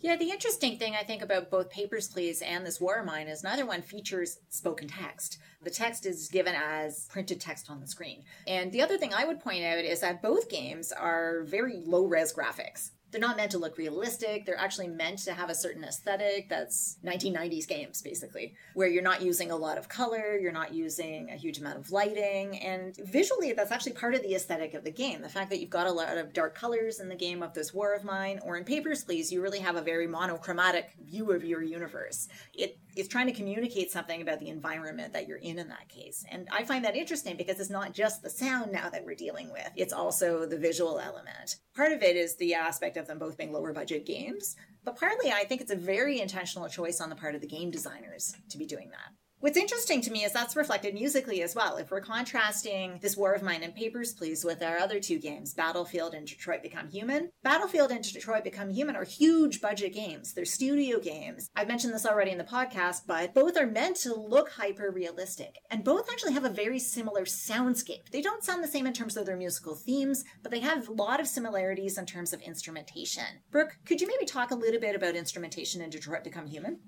Yeah, 0.00 0.16
the 0.16 0.30
interesting 0.30 0.76
thing 0.76 0.94
I 0.94 1.02
think 1.02 1.22
about 1.22 1.50
both 1.50 1.70
Papers, 1.70 2.08
Please 2.08 2.42
and 2.42 2.66
this 2.66 2.78
War 2.78 2.96
of 2.96 3.06
Mine 3.06 3.26
is 3.26 3.42
neither 3.42 3.64
one 3.64 3.80
features 3.80 4.38
spoken 4.50 4.86
text. 4.86 5.38
The 5.62 5.70
text 5.70 6.04
is 6.04 6.28
given 6.28 6.54
as 6.54 7.06
printed 7.10 7.40
text 7.40 7.70
on 7.70 7.80
the 7.80 7.86
screen. 7.86 8.22
And 8.46 8.70
the 8.70 8.82
other 8.82 8.98
thing 8.98 9.14
I 9.14 9.24
would 9.24 9.40
point 9.40 9.64
out 9.64 9.78
is 9.78 10.00
that 10.00 10.20
both 10.20 10.50
games 10.50 10.92
are 10.92 11.44
very 11.44 11.80
low 11.86 12.04
res 12.04 12.34
graphics 12.34 12.90
they're 13.14 13.20
not 13.20 13.36
meant 13.36 13.52
to 13.52 13.58
look 13.58 13.78
realistic. 13.78 14.44
They're 14.44 14.58
actually 14.58 14.88
meant 14.88 15.20
to 15.20 15.34
have 15.34 15.48
a 15.48 15.54
certain 15.54 15.84
aesthetic 15.84 16.48
that's 16.48 16.98
1990s 17.04 17.68
games, 17.68 18.02
basically, 18.02 18.56
where 18.74 18.88
you're 18.88 19.04
not 19.04 19.22
using 19.22 19.52
a 19.52 19.56
lot 19.56 19.78
of 19.78 19.88
color, 19.88 20.36
you're 20.36 20.50
not 20.50 20.74
using 20.74 21.30
a 21.30 21.36
huge 21.36 21.58
amount 21.58 21.78
of 21.78 21.92
lighting. 21.92 22.58
And 22.58 22.96
visually, 22.96 23.52
that's 23.52 23.70
actually 23.70 23.92
part 23.92 24.16
of 24.16 24.22
the 24.22 24.34
aesthetic 24.34 24.74
of 24.74 24.82
the 24.82 24.90
game. 24.90 25.22
The 25.22 25.28
fact 25.28 25.50
that 25.50 25.60
you've 25.60 25.70
got 25.70 25.86
a 25.86 25.92
lot 25.92 26.18
of 26.18 26.32
dark 26.32 26.56
colors 26.56 26.98
in 26.98 27.08
the 27.08 27.14
game 27.14 27.40
of 27.40 27.54
this 27.54 27.72
War 27.72 27.94
of 27.94 28.02
Mine, 28.02 28.40
or 28.42 28.56
in 28.56 28.64
Papers, 28.64 29.04
Please, 29.04 29.30
you 29.30 29.40
really 29.40 29.60
have 29.60 29.76
a 29.76 29.82
very 29.82 30.08
monochromatic 30.08 30.94
view 31.00 31.30
of 31.30 31.44
your 31.44 31.62
universe. 31.62 32.26
It 32.52 32.80
is 32.96 33.06
trying 33.06 33.26
to 33.26 33.32
communicate 33.32 33.92
something 33.92 34.22
about 34.22 34.40
the 34.40 34.48
environment 34.48 35.12
that 35.12 35.28
you're 35.28 35.38
in 35.38 35.58
in 35.60 35.68
that 35.68 35.88
case. 35.88 36.24
And 36.30 36.48
I 36.50 36.64
find 36.64 36.84
that 36.84 36.96
interesting 36.96 37.36
because 37.36 37.60
it's 37.60 37.70
not 37.70 37.92
just 37.92 38.22
the 38.22 38.30
sound 38.30 38.72
now 38.72 38.88
that 38.90 39.04
we're 39.04 39.14
dealing 39.14 39.52
with, 39.52 39.70
it's 39.76 39.92
also 39.92 40.46
the 40.46 40.58
visual 40.58 40.98
element. 40.98 41.56
Part 41.76 41.92
of 41.92 42.02
it 42.02 42.16
is 42.16 42.36
the 42.36 42.54
aspect 42.54 42.96
of 42.96 43.03
them 43.06 43.18
both 43.18 43.36
being 43.36 43.52
lower 43.52 43.72
budget 43.72 44.06
games, 44.06 44.56
but 44.84 44.96
partly 44.98 45.32
I 45.32 45.44
think 45.44 45.60
it's 45.60 45.72
a 45.72 45.76
very 45.76 46.20
intentional 46.20 46.68
choice 46.68 47.00
on 47.00 47.08
the 47.08 47.16
part 47.16 47.34
of 47.34 47.40
the 47.40 47.46
game 47.46 47.70
designers 47.70 48.34
to 48.50 48.58
be 48.58 48.66
doing 48.66 48.90
that. 48.90 49.12
What's 49.44 49.58
interesting 49.58 50.00
to 50.00 50.10
me 50.10 50.24
is 50.24 50.32
that's 50.32 50.56
reflected 50.56 50.94
musically 50.94 51.42
as 51.42 51.54
well. 51.54 51.76
If 51.76 51.90
we're 51.90 52.00
contrasting 52.00 52.98
this 53.02 53.14
War 53.14 53.34
of 53.34 53.42
Mine 53.42 53.62
and 53.62 53.74
Papers, 53.74 54.14
Please, 54.14 54.42
with 54.42 54.62
our 54.62 54.78
other 54.78 54.98
two 55.00 55.18
games, 55.18 55.52
Battlefield 55.52 56.14
and 56.14 56.26
Detroit 56.26 56.62
Become 56.62 56.88
Human, 56.88 57.28
Battlefield 57.42 57.90
and 57.90 58.02
Detroit 58.02 58.42
Become 58.42 58.70
Human 58.70 58.96
are 58.96 59.04
huge 59.04 59.60
budget 59.60 59.92
games. 59.92 60.32
They're 60.32 60.46
studio 60.46 60.98
games. 60.98 61.50
I've 61.54 61.68
mentioned 61.68 61.92
this 61.92 62.06
already 62.06 62.30
in 62.30 62.38
the 62.38 62.44
podcast, 62.44 63.02
but 63.06 63.34
both 63.34 63.58
are 63.58 63.66
meant 63.66 63.96
to 63.96 64.14
look 64.14 64.48
hyper 64.48 64.90
realistic. 64.90 65.56
And 65.70 65.84
both 65.84 66.10
actually 66.10 66.32
have 66.32 66.46
a 66.46 66.48
very 66.48 66.78
similar 66.78 67.26
soundscape. 67.26 68.08
They 68.12 68.22
don't 68.22 68.42
sound 68.42 68.64
the 68.64 68.68
same 68.68 68.86
in 68.86 68.94
terms 68.94 69.14
of 69.14 69.26
their 69.26 69.36
musical 69.36 69.74
themes, 69.74 70.24
but 70.42 70.52
they 70.52 70.60
have 70.60 70.88
a 70.88 70.92
lot 70.92 71.20
of 71.20 71.28
similarities 71.28 71.98
in 71.98 72.06
terms 72.06 72.32
of 72.32 72.40
instrumentation. 72.40 73.24
Brooke, 73.50 73.76
could 73.84 74.00
you 74.00 74.06
maybe 74.06 74.24
talk 74.24 74.52
a 74.52 74.56
little 74.56 74.80
bit 74.80 74.96
about 74.96 75.16
instrumentation 75.16 75.82
in 75.82 75.90
Detroit 75.90 76.24
Become 76.24 76.46
Human? 76.46 76.78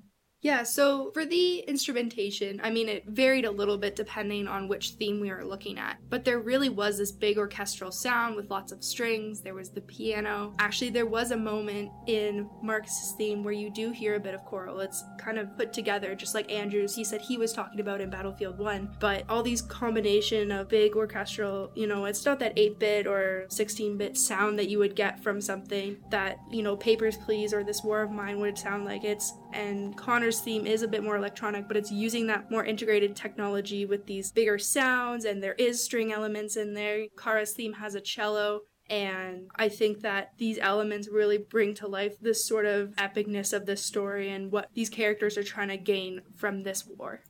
Yeah, 0.42 0.62
so 0.62 1.10
for 1.12 1.24
the 1.24 1.60
instrumentation, 1.60 2.60
I 2.62 2.70
mean, 2.70 2.88
it 2.88 3.04
varied 3.08 3.46
a 3.46 3.50
little 3.50 3.78
bit 3.78 3.96
depending 3.96 4.46
on 4.46 4.68
which 4.68 4.90
theme 4.90 5.18
we 5.18 5.30
were 5.30 5.44
looking 5.44 5.78
at. 5.78 5.96
But 6.08 6.24
there 6.24 6.38
really 6.38 6.68
was 6.68 6.98
this 6.98 7.10
big 7.10 7.38
orchestral 7.38 7.90
sound 7.90 8.36
with 8.36 8.50
lots 8.50 8.70
of 8.70 8.84
strings. 8.84 9.40
There 9.40 9.54
was 9.54 9.70
the 9.70 9.80
piano. 9.80 10.54
Actually, 10.58 10.90
there 10.90 11.06
was 11.06 11.30
a 11.30 11.36
moment 11.36 11.90
in 12.06 12.48
Marcus's 12.62 13.12
theme 13.16 13.42
where 13.42 13.54
you 13.54 13.70
do 13.70 13.90
hear 13.90 14.14
a 14.14 14.20
bit 14.20 14.34
of 14.34 14.44
choral. 14.44 14.80
It's 14.80 15.02
kind 15.18 15.38
of 15.38 15.56
put 15.56 15.72
together, 15.72 16.14
just 16.14 16.34
like 16.34 16.52
Andrews, 16.52 16.94
he 16.94 17.02
said 17.02 17.22
he 17.22 17.38
was 17.38 17.52
talking 17.52 17.80
about 17.80 18.00
in 18.00 18.10
Battlefield 18.10 18.58
1. 18.58 18.98
But 19.00 19.24
all 19.28 19.42
these 19.42 19.62
combination 19.62 20.52
of 20.52 20.68
big 20.68 20.94
orchestral, 20.94 21.72
you 21.74 21.86
know, 21.86 22.04
it's 22.04 22.24
not 22.24 22.38
that 22.40 22.52
8 22.56 22.78
bit 22.78 23.06
or 23.06 23.46
16 23.48 23.96
bit 23.96 24.16
sound 24.16 24.58
that 24.58 24.68
you 24.68 24.78
would 24.78 24.94
get 24.94 25.22
from 25.22 25.40
something 25.40 25.96
that, 26.10 26.38
you 26.50 26.62
know, 26.62 26.76
Papers, 26.76 27.16
Please 27.16 27.54
or 27.54 27.64
This 27.64 27.82
War 27.82 28.02
of 28.02 28.10
Mine 28.10 28.38
would 28.38 28.58
sound 28.58 28.84
like. 28.84 29.02
It's, 29.02 29.32
and 29.56 29.96
Connor's 29.96 30.40
theme 30.40 30.66
is 30.66 30.82
a 30.82 30.88
bit 30.88 31.02
more 31.02 31.16
electronic, 31.16 31.66
but 31.66 31.76
it's 31.76 31.90
using 31.90 32.26
that 32.26 32.50
more 32.50 32.64
integrated 32.64 33.16
technology 33.16 33.86
with 33.86 34.06
these 34.06 34.30
bigger 34.30 34.58
sounds, 34.58 35.24
and 35.24 35.42
there 35.42 35.54
is 35.54 35.82
string 35.82 36.12
elements 36.12 36.56
in 36.56 36.74
there. 36.74 37.06
Kara's 37.16 37.52
theme 37.52 37.72
has 37.74 37.94
a 37.94 38.00
cello. 38.00 38.60
And 38.88 39.48
I 39.56 39.68
think 39.68 40.02
that 40.02 40.32
these 40.38 40.58
elements 40.60 41.08
really 41.08 41.38
bring 41.38 41.74
to 41.74 41.88
life 41.88 42.20
this 42.20 42.44
sort 42.44 42.66
of 42.66 42.94
epicness 42.96 43.52
of 43.52 43.66
this 43.66 43.84
story 43.84 44.30
and 44.30 44.52
what 44.52 44.68
these 44.74 44.88
characters 44.88 45.36
are 45.36 45.42
trying 45.42 45.68
to 45.68 45.76
gain 45.76 46.20
from 46.36 46.62
this 46.62 46.86
war. 46.86 47.22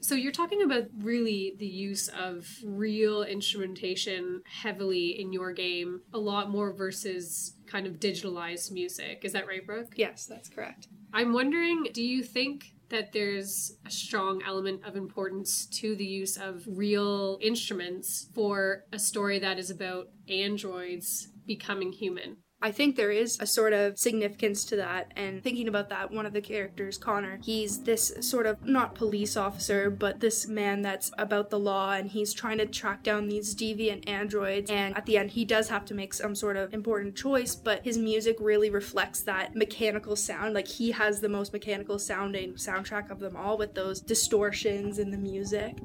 So 0.00 0.14
you're 0.14 0.32
talking 0.32 0.62
about 0.62 0.84
really 0.98 1.54
the 1.58 1.66
use 1.66 2.08
of 2.08 2.46
real 2.62 3.22
instrumentation 3.22 4.42
heavily 4.44 5.18
in 5.18 5.32
your 5.32 5.52
game, 5.52 6.02
a 6.12 6.18
lot 6.18 6.50
more 6.50 6.72
versus 6.72 7.54
kind 7.66 7.86
of 7.86 7.94
digitalized 7.94 8.70
music. 8.70 9.22
Is 9.24 9.32
that 9.32 9.46
right, 9.46 9.66
Brooke? 9.66 9.94
Yes, 9.96 10.26
that's 10.26 10.48
correct. 10.48 10.88
I'm 11.12 11.32
wondering, 11.32 11.88
do 11.92 12.02
you 12.02 12.22
think 12.22 12.72
that 12.90 13.12
there's 13.12 13.76
a 13.86 13.90
strong 13.90 14.42
element 14.46 14.84
of 14.84 14.96
importance 14.96 15.66
to 15.66 15.94
the 15.94 16.04
use 16.04 16.36
of 16.36 16.64
real 16.66 17.38
instruments 17.40 18.26
for 18.34 18.84
a 18.92 18.98
story 18.98 19.38
that 19.38 19.58
is 19.58 19.70
about 19.70 20.08
androids 20.28 21.28
becoming 21.46 21.92
human? 21.92 22.38
I 22.60 22.72
think 22.72 22.96
there 22.96 23.12
is 23.12 23.38
a 23.38 23.46
sort 23.46 23.72
of 23.72 23.98
significance 23.98 24.64
to 24.64 24.76
that. 24.76 25.12
And 25.14 25.42
thinking 25.42 25.68
about 25.68 25.90
that, 25.90 26.10
one 26.10 26.26
of 26.26 26.32
the 26.32 26.40
characters, 26.40 26.98
Connor, 26.98 27.38
he's 27.44 27.84
this 27.84 28.12
sort 28.20 28.46
of 28.46 28.66
not 28.66 28.96
police 28.96 29.36
officer, 29.36 29.90
but 29.90 30.18
this 30.18 30.48
man 30.48 30.82
that's 30.82 31.12
about 31.18 31.50
the 31.50 31.58
law 31.58 31.92
and 31.92 32.10
he's 32.10 32.32
trying 32.32 32.58
to 32.58 32.66
track 32.66 33.04
down 33.04 33.28
these 33.28 33.54
deviant 33.54 34.08
androids. 34.08 34.72
And 34.72 34.96
at 34.96 35.06
the 35.06 35.18
end, 35.18 35.30
he 35.30 35.44
does 35.44 35.68
have 35.68 35.84
to 35.86 35.94
make 35.94 36.12
some 36.12 36.34
sort 36.34 36.56
of 36.56 36.74
important 36.74 37.14
choice, 37.14 37.54
but 37.54 37.84
his 37.84 37.96
music 37.96 38.36
really 38.40 38.70
reflects 38.70 39.20
that 39.22 39.54
mechanical 39.54 40.16
sound. 40.16 40.54
Like 40.54 40.66
he 40.66 40.90
has 40.90 41.20
the 41.20 41.28
most 41.28 41.52
mechanical 41.52 42.00
sounding 42.00 42.54
soundtrack 42.54 43.10
of 43.10 43.20
them 43.20 43.36
all 43.36 43.56
with 43.56 43.74
those 43.74 44.00
distortions 44.00 44.98
in 44.98 45.12
the 45.12 45.18
music. 45.18 45.76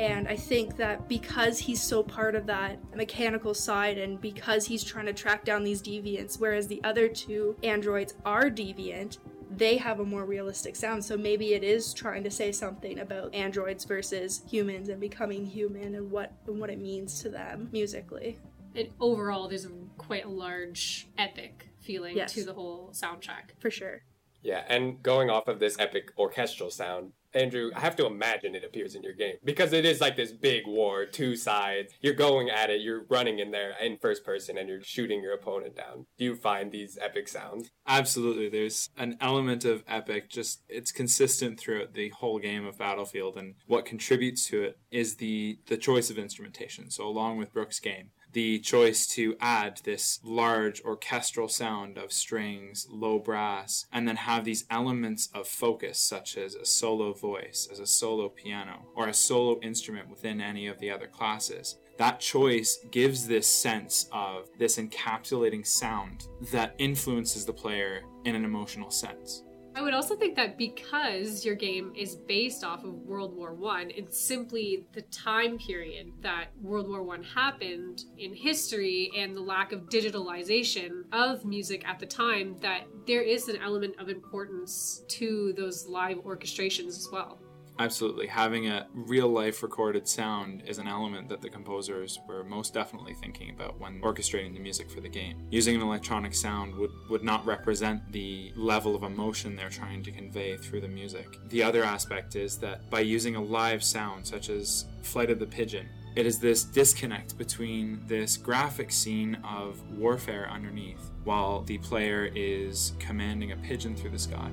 And 0.00 0.26
I 0.28 0.36
think 0.36 0.78
that 0.78 1.08
because 1.08 1.58
he's 1.58 1.82
so 1.82 2.02
part 2.02 2.34
of 2.34 2.46
that 2.46 2.78
mechanical 2.96 3.52
side 3.52 3.98
and 3.98 4.18
because 4.18 4.64
he's 4.64 4.82
trying 4.82 5.04
to 5.04 5.12
track 5.12 5.44
down 5.44 5.62
these 5.62 5.82
deviants, 5.82 6.40
whereas 6.40 6.66
the 6.66 6.82
other 6.84 7.06
two 7.06 7.54
androids 7.62 8.14
are 8.24 8.48
deviant, 8.48 9.18
they 9.50 9.76
have 9.76 10.00
a 10.00 10.04
more 10.04 10.24
realistic 10.24 10.74
sound. 10.74 11.04
So 11.04 11.18
maybe 11.18 11.52
it 11.52 11.62
is 11.62 11.92
trying 11.92 12.24
to 12.24 12.30
say 12.30 12.50
something 12.50 13.00
about 13.00 13.34
androids 13.34 13.84
versus 13.84 14.40
humans 14.48 14.88
and 14.88 14.98
becoming 15.02 15.44
human 15.44 15.94
and 15.94 16.10
what 16.10 16.32
and 16.46 16.58
what 16.58 16.70
it 16.70 16.78
means 16.80 17.20
to 17.20 17.28
them 17.28 17.68
musically. 17.70 18.38
And 18.74 18.88
overall, 19.00 19.48
there's 19.48 19.66
a, 19.66 19.70
quite 19.98 20.24
a 20.24 20.30
large 20.30 21.08
epic 21.18 21.68
feeling 21.78 22.16
Yes. 22.16 22.32
to 22.32 22.44
the 22.44 22.54
whole 22.54 22.90
soundtrack. 22.94 23.50
For 23.58 23.70
sure. 23.70 24.00
Yeah, 24.42 24.64
and 24.66 25.02
going 25.02 25.28
off 25.28 25.46
of 25.46 25.58
this 25.60 25.78
epic 25.78 26.12
orchestral 26.16 26.70
sound, 26.70 27.12
Andrew, 27.34 27.70
I 27.74 27.80
have 27.80 27.96
to 27.96 28.06
imagine 28.06 28.54
it 28.54 28.64
appears 28.64 28.94
in 28.94 29.02
your 29.02 29.14
game 29.14 29.36
because 29.44 29.72
it 29.72 29.84
is 29.84 30.00
like 30.00 30.16
this 30.16 30.32
big 30.32 30.66
war, 30.66 31.06
two 31.06 31.36
sides. 31.36 31.92
You're 32.00 32.14
going 32.14 32.50
at 32.50 32.70
it, 32.70 32.80
you're 32.80 33.04
running 33.08 33.38
in 33.38 33.50
there 33.50 33.72
in 33.80 33.98
first 33.98 34.24
person, 34.24 34.58
and 34.58 34.68
you're 34.68 34.82
shooting 34.82 35.22
your 35.22 35.34
opponent 35.34 35.76
down. 35.76 36.06
Do 36.18 36.24
you 36.24 36.34
find 36.34 36.72
these 36.72 36.98
epic 37.00 37.28
sounds? 37.28 37.70
Absolutely. 37.86 38.48
There's 38.48 38.88
an 38.96 39.16
element 39.20 39.64
of 39.64 39.84
epic, 39.86 40.28
just 40.28 40.62
it's 40.68 40.92
consistent 40.92 41.58
throughout 41.58 41.94
the 41.94 42.10
whole 42.10 42.38
game 42.38 42.66
of 42.66 42.78
Battlefield, 42.78 43.36
and 43.36 43.54
what 43.66 43.84
contributes 43.84 44.46
to 44.48 44.62
it 44.62 44.78
is 44.90 45.16
the 45.16 45.58
the 45.66 45.76
choice 45.76 46.10
of 46.10 46.18
instrumentation. 46.18 46.90
So 46.90 47.06
along 47.06 47.38
with 47.38 47.52
Brooke's 47.52 47.80
game, 47.80 48.10
the 48.32 48.58
choice 48.60 49.06
to 49.08 49.36
add 49.40 49.80
this 49.84 50.20
large 50.22 50.82
orchestral 50.84 51.48
sound 51.48 51.98
of 51.98 52.12
strings, 52.12 52.86
low 52.90 53.18
brass, 53.18 53.86
and 53.92 54.06
then 54.06 54.16
have 54.16 54.44
these 54.44 54.64
elements 54.70 55.28
of 55.34 55.48
focus, 55.48 55.98
such 55.98 56.36
as 56.36 56.54
a 56.54 56.64
solo 56.64 57.12
voice, 57.12 57.68
as 57.70 57.80
a 57.80 57.86
solo 57.86 58.28
piano, 58.28 58.86
or 58.94 59.08
a 59.08 59.14
solo 59.14 59.60
instrument 59.60 60.08
within 60.08 60.40
any 60.40 60.66
of 60.66 60.78
the 60.78 60.90
other 60.90 61.06
classes. 61.06 61.78
That 61.98 62.20
choice 62.20 62.78
gives 62.90 63.26
this 63.26 63.46
sense 63.46 64.08
of 64.12 64.48
this 64.58 64.78
encapsulating 64.78 65.66
sound 65.66 66.28
that 66.50 66.74
influences 66.78 67.44
the 67.44 67.52
player 67.52 68.02
in 68.24 68.34
an 68.34 68.44
emotional 68.44 68.90
sense. 68.90 69.42
I 69.74 69.82
would 69.82 69.94
also 69.94 70.16
think 70.16 70.34
that 70.36 70.58
because 70.58 71.44
your 71.44 71.54
game 71.54 71.92
is 71.96 72.16
based 72.16 72.64
off 72.64 72.84
of 72.84 72.92
World 72.92 73.36
War 73.36 73.54
One, 73.54 73.90
it's 73.90 74.20
simply 74.20 74.86
the 74.92 75.02
time 75.02 75.58
period 75.58 76.12
that 76.22 76.48
World 76.60 76.88
War 76.88 77.02
One 77.02 77.22
happened 77.22 78.04
in 78.18 78.34
history 78.34 79.10
and 79.16 79.34
the 79.34 79.40
lack 79.40 79.72
of 79.72 79.88
digitalization 79.88 81.04
of 81.12 81.44
music 81.44 81.86
at 81.86 82.00
the 82.00 82.06
time 82.06 82.56
that 82.60 82.82
there 83.06 83.22
is 83.22 83.48
an 83.48 83.56
element 83.62 83.94
of 83.98 84.08
importance 84.08 85.02
to 85.08 85.52
those 85.56 85.86
live 85.86 86.18
orchestrations 86.18 86.88
as 86.88 87.08
well. 87.12 87.38
Absolutely. 87.80 88.26
Having 88.26 88.68
a 88.68 88.86
real 88.92 89.28
life 89.28 89.62
recorded 89.62 90.06
sound 90.06 90.62
is 90.66 90.76
an 90.76 90.86
element 90.86 91.30
that 91.30 91.40
the 91.40 91.48
composers 91.48 92.18
were 92.28 92.44
most 92.44 92.74
definitely 92.74 93.14
thinking 93.14 93.48
about 93.48 93.80
when 93.80 94.02
orchestrating 94.02 94.52
the 94.52 94.60
music 94.60 94.90
for 94.90 95.00
the 95.00 95.08
game. 95.08 95.46
Using 95.50 95.76
an 95.76 95.80
electronic 95.80 96.34
sound 96.34 96.74
would, 96.74 96.90
would 97.08 97.24
not 97.24 97.46
represent 97.46 98.12
the 98.12 98.52
level 98.54 98.94
of 98.94 99.02
emotion 99.02 99.56
they're 99.56 99.70
trying 99.70 100.02
to 100.02 100.12
convey 100.12 100.58
through 100.58 100.82
the 100.82 100.88
music. 100.88 101.38
The 101.48 101.62
other 101.62 101.82
aspect 101.82 102.36
is 102.36 102.58
that 102.58 102.90
by 102.90 103.00
using 103.00 103.34
a 103.34 103.42
live 103.42 103.82
sound, 103.82 104.26
such 104.26 104.50
as 104.50 104.84
Flight 105.00 105.30
of 105.30 105.38
the 105.38 105.46
Pigeon, 105.46 105.88
it 106.16 106.26
is 106.26 106.38
this 106.38 106.64
disconnect 106.64 107.38
between 107.38 108.02
this 108.06 108.36
graphic 108.36 108.92
scene 108.92 109.38
of 109.42 109.80
warfare 109.96 110.50
underneath 110.50 111.10
while 111.24 111.62
the 111.62 111.78
player 111.78 112.30
is 112.34 112.92
commanding 112.98 113.52
a 113.52 113.56
pigeon 113.56 113.96
through 113.96 114.10
the 114.10 114.18
sky. 114.18 114.50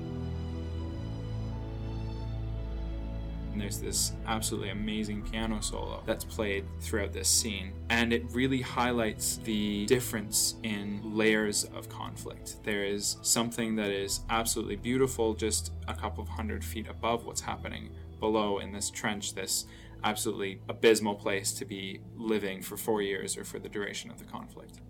And 3.52 3.60
there's 3.60 3.78
this 3.78 4.12
absolutely 4.26 4.70
amazing 4.70 5.22
piano 5.22 5.60
solo 5.60 6.02
that's 6.06 6.24
played 6.24 6.64
throughout 6.80 7.12
this 7.12 7.28
scene. 7.28 7.72
And 7.90 8.12
it 8.12 8.24
really 8.32 8.60
highlights 8.60 9.38
the 9.38 9.86
difference 9.86 10.56
in 10.62 11.00
layers 11.02 11.64
of 11.64 11.88
conflict. 11.88 12.62
There 12.62 12.84
is 12.84 13.16
something 13.22 13.76
that 13.76 13.90
is 13.90 14.20
absolutely 14.30 14.76
beautiful 14.76 15.34
just 15.34 15.72
a 15.88 15.94
couple 15.94 16.22
of 16.22 16.28
hundred 16.28 16.64
feet 16.64 16.88
above 16.88 17.24
what's 17.24 17.40
happening 17.40 17.90
below 18.20 18.58
in 18.58 18.72
this 18.72 18.90
trench, 18.90 19.34
this 19.34 19.66
absolutely 20.04 20.60
abysmal 20.68 21.14
place 21.14 21.52
to 21.52 21.64
be 21.64 22.00
living 22.16 22.62
for 22.62 22.76
four 22.76 23.02
years 23.02 23.36
or 23.36 23.44
for 23.44 23.58
the 23.58 23.68
duration 23.68 24.10
of 24.10 24.18
the 24.18 24.24
conflict. 24.24 24.80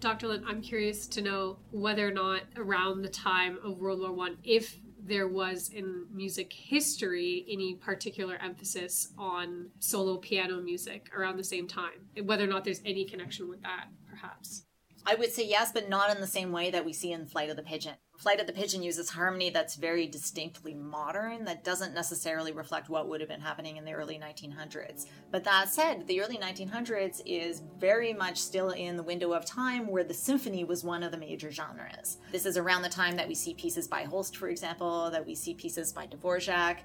Dr. 0.00 0.28
Lind, 0.28 0.44
I'm 0.48 0.60
curious 0.60 1.06
to 1.06 1.22
know 1.22 1.58
whether 1.70 2.08
or 2.08 2.10
not 2.10 2.42
around 2.56 3.02
the 3.02 3.08
time 3.08 3.58
of 3.64 3.78
World 3.78 4.00
War 4.00 4.12
One, 4.12 4.36
if 4.42 4.80
there 5.04 5.28
was 5.28 5.68
in 5.68 6.06
music 6.12 6.52
history 6.52 7.44
any 7.50 7.74
particular 7.74 8.36
emphasis 8.36 9.08
on 9.18 9.68
solo 9.80 10.16
piano 10.16 10.60
music 10.60 11.10
around 11.16 11.36
the 11.36 11.44
same 11.44 11.66
time, 11.66 12.06
whether 12.24 12.44
or 12.44 12.48
not 12.48 12.64
there's 12.64 12.80
any 12.84 13.04
connection 13.04 13.48
with 13.48 13.62
that, 13.62 13.86
perhaps. 14.08 14.64
I 15.04 15.16
would 15.16 15.32
say 15.32 15.44
yes, 15.44 15.72
but 15.72 15.88
not 15.88 16.14
in 16.14 16.20
the 16.20 16.26
same 16.26 16.52
way 16.52 16.70
that 16.70 16.84
we 16.84 16.92
see 16.92 17.12
in 17.12 17.26
Flight 17.26 17.50
of 17.50 17.56
the 17.56 17.62
Pigeon. 17.62 17.94
Flight 18.18 18.40
of 18.40 18.46
the 18.46 18.52
Pigeon 18.52 18.84
uses 18.84 19.10
harmony 19.10 19.50
that's 19.50 19.74
very 19.74 20.06
distinctly 20.06 20.74
modern, 20.74 21.44
that 21.44 21.64
doesn't 21.64 21.92
necessarily 21.92 22.52
reflect 22.52 22.88
what 22.88 23.08
would 23.08 23.20
have 23.20 23.28
been 23.28 23.40
happening 23.40 23.78
in 23.78 23.84
the 23.84 23.92
early 23.92 24.16
1900s. 24.16 25.06
But 25.32 25.42
that 25.42 25.70
said, 25.70 26.06
the 26.06 26.20
early 26.20 26.38
1900s 26.38 27.20
is 27.26 27.62
very 27.80 28.12
much 28.12 28.40
still 28.40 28.70
in 28.70 28.96
the 28.96 29.02
window 29.02 29.32
of 29.32 29.44
time 29.44 29.88
where 29.88 30.04
the 30.04 30.14
symphony 30.14 30.62
was 30.62 30.84
one 30.84 31.02
of 31.02 31.10
the 31.10 31.18
major 31.18 31.50
genres. 31.50 32.18
This 32.30 32.46
is 32.46 32.56
around 32.56 32.82
the 32.82 32.88
time 32.88 33.16
that 33.16 33.26
we 33.26 33.34
see 33.34 33.54
pieces 33.54 33.88
by 33.88 34.04
Holst, 34.04 34.36
for 34.36 34.50
example, 34.50 35.10
that 35.10 35.26
we 35.26 35.34
see 35.34 35.54
pieces 35.54 35.92
by 35.92 36.06
Dvorak. 36.06 36.78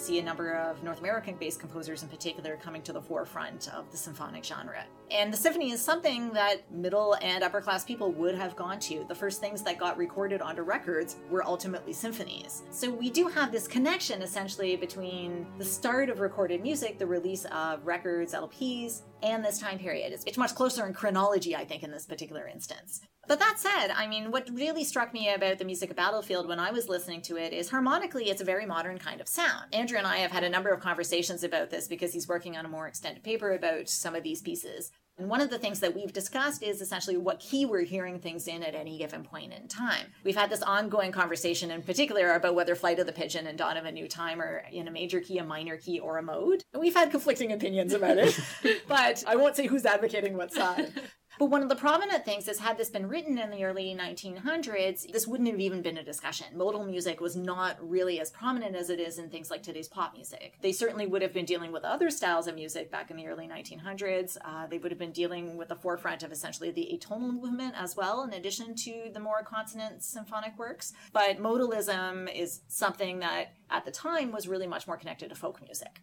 See 0.00 0.18
a 0.18 0.22
number 0.22 0.54
of 0.54 0.82
North 0.82 1.00
American 1.00 1.36
based 1.36 1.60
composers 1.60 2.02
in 2.02 2.08
particular 2.08 2.56
coming 2.56 2.82
to 2.82 2.92
the 2.92 3.00
forefront 3.00 3.68
of 3.74 3.90
the 3.90 3.96
symphonic 3.96 4.44
genre. 4.44 4.84
And 5.10 5.32
the 5.32 5.36
symphony 5.36 5.72
is 5.72 5.80
something 5.80 6.32
that 6.32 6.70
middle 6.72 7.16
and 7.20 7.44
upper 7.44 7.60
class 7.60 7.84
people 7.84 8.12
would 8.12 8.34
have 8.34 8.56
gone 8.56 8.78
to. 8.80 9.04
The 9.08 9.14
first 9.14 9.40
things 9.40 9.62
that 9.62 9.78
got 9.78 9.98
recorded 9.98 10.40
onto 10.40 10.62
records 10.62 11.16
were 11.28 11.44
ultimately 11.44 11.92
symphonies. 11.92 12.62
So 12.70 12.90
we 12.90 13.10
do 13.10 13.28
have 13.28 13.52
this 13.52 13.68
connection 13.68 14.22
essentially 14.22 14.76
between 14.76 15.46
the 15.58 15.64
start 15.64 16.08
of 16.08 16.20
recorded 16.20 16.62
music, 16.62 16.98
the 16.98 17.06
release 17.06 17.44
of 17.46 17.84
records, 17.84 18.34
LPs, 18.34 19.02
and 19.22 19.44
this 19.44 19.58
time 19.58 19.78
period. 19.78 20.12
It's, 20.12 20.40
much 20.40 20.54
closer 20.54 20.86
in 20.86 20.94
chronology, 20.94 21.54
I 21.54 21.66
think, 21.66 21.82
in 21.82 21.90
this 21.90 22.06
particular 22.06 22.48
instance. 22.48 23.02
But 23.30 23.38
that 23.38 23.60
said, 23.60 23.92
I 23.92 24.08
mean, 24.08 24.32
what 24.32 24.50
really 24.52 24.82
struck 24.82 25.14
me 25.14 25.32
about 25.32 25.58
the 25.58 25.64
music 25.64 25.90
of 25.90 25.96
Battlefield 25.96 26.48
when 26.48 26.58
I 26.58 26.72
was 26.72 26.88
listening 26.88 27.22
to 27.22 27.36
it 27.36 27.52
is 27.52 27.70
harmonically, 27.70 28.28
it's 28.28 28.40
a 28.40 28.44
very 28.44 28.66
modern 28.66 28.98
kind 28.98 29.20
of 29.20 29.28
sound. 29.28 29.72
Andrew 29.72 29.98
and 29.98 30.06
I 30.08 30.16
have 30.16 30.32
had 30.32 30.42
a 30.42 30.48
number 30.48 30.70
of 30.70 30.80
conversations 30.80 31.44
about 31.44 31.70
this 31.70 31.86
because 31.86 32.12
he's 32.12 32.26
working 32.26 32.56
on 32.56 32.64
a 32.64 32.68
more 32.68 32.88
extended 32.88 33.22
paper 33.22 33.52
about 33.52 33.88
some 33.88 34.16
of 34.16 34.24
these 34.24 34.42
pieces. 34.42 34.90
And 35.16 35.28
one 35.28 35.40
of 35.40 35.48
the 35.48 35.60
things 35.60 35.78
that 35.78 35.94
we've 35.94 36.12
discussed 36.12 36.64
is 36.64 36.80
essentially 36.80 37.16
what 37.18 37.38
key 37.38 37.66
we're 37.66 37.84
hearing 37.84 38.18
things 38.18 38.48
in 38.48 38.64
at 38.64 38.74
any 38.74 38.98
given 38.98 39.22
point 39.22 39.52
in 39.52 39.68
time. 39.68 40.06
We've 40.24 40.34
had 40.34 40.50
this 40.50 40.62
ongoing 40.64 41.12
conversation 41.12 41.70
in 41.70 41.82
particular 41.82 42.32
about 42.32 42.56
whether 42.56 42.74
Flight 42.74 42.98
of 42.98 43.06
the 43.06 43.12
Pigeon 43.12 43.46
and 43.46 43.56
Dawn 43.56 43.76
of 43.76 43.84
a 43.84 43.92
New 43.92 44.08
Time 44.08 44.42
are 44.42 44.64
in 44.72 44.88
a 44.88 44.90
major 44.90 45.20
key, 45.20 45.38
a 45.38 45.44
minor 45.44 45.76
key, 45.76 46.00
or 46.00 46.18
a 46.18 46.22
mode. 46.22 46.64
And 46.72 46.80
we've 46.80 46.96
had 46.96 47.12
conflicting 47.12 47.52
opinions 47.52 47.92
about 47.92 48.18
it, 48.18 48.36
but 48.88 49.22
I 49.24 49.36
won't 49.36 49.54
say 49.54 49.68
who's 49.68 49.86
advocating 49.86 50.36
what 50.36 50.52
side. 50.52 50.92
But 51.40 51.46
one 51.46 51.62
of 51.62 51.70
the 51.70 51.74
prominent 51.74 52.26
things 52.26 52.48
is, 52.48 52.58
had 52.58 52.76
this 52.76 52.90
been 52.90 53.08
written 53.08 53.38
in 53.38 53.48
the 53.48 53.64
early 53.64 53.96
1900s, 53.98 55.10
this 55.10 55.26
wouldn't 55.26 55.48
have 55.48 55.58
even 55.58 55.80
been 55.80 55.96
a 55.96 56.04
discussion. 56.04 56.48
Modal 56.54 56.84
music 56.84 57.18
was 57.18 57.34
not 57.34 57.78
really 57.80 58.20
as 58.20 58.30
prominent 58.30 58.76
as 58.76 58.90
it 58.90 59.00
is 59.00 59.18
in 59.18 59.30
things 59.30 59.50
like 59.50 59.62
today's 59.62 59.88
pop 59.88 60.12
music. 60.12 60.58
They 60.60 60.72
certainly 60.72 61.06
would 61.06 61.22
have 61.22 61.32
been 61.32 61.46
dealing 61.46 61.72
with 61.72 61.82
other 61.82 62.10
styles 62.10 62.46
of 62.46 62.56
music 62.56 62.90
back 62.90 63.10
in 63.10 63.16
the 63.16 63.26
early 63.26 63.48
1900s. 63.48 64.36
Uh, 64.44 64.66
they 64.66 64.76
would 64.76 64.92
have 64.92 64.98
been 64.98 65.12
dealing 65.12 65.56
with 65.56 65.68
the 65.68 65.76
forefront 65.76 66.22
of 66.22 66.30
essentially 66.30 66.72
the 66.72 66.90
atonal 66.92 67.32
movement 67.32 67.72
as 67.74 67.96
well, 67.96 68.22
in 68.22 68.34
addition 68.34 68.74
to 68.74 69.08
the 69.14 69.18
more 69.18 69.42
consonant 69.42 70.02
symphonic 70.02 70.58
works. 70.58 70.92
But 71.14 71.38
modalism 71.38 72.30
is 72.36 72.60
something 72.68 73.20
that 73.20 73.54
at 73.70 73.86
the 73.86 73.90
time 73.90 74.30
was 74.30 74.46
really 74.46 74.66
much 74.66 74.86
more 74.86 74.98
connected 74.98 75.30
to 75.30 75.34
folk 75.34 75.62
music. 75.62 76.02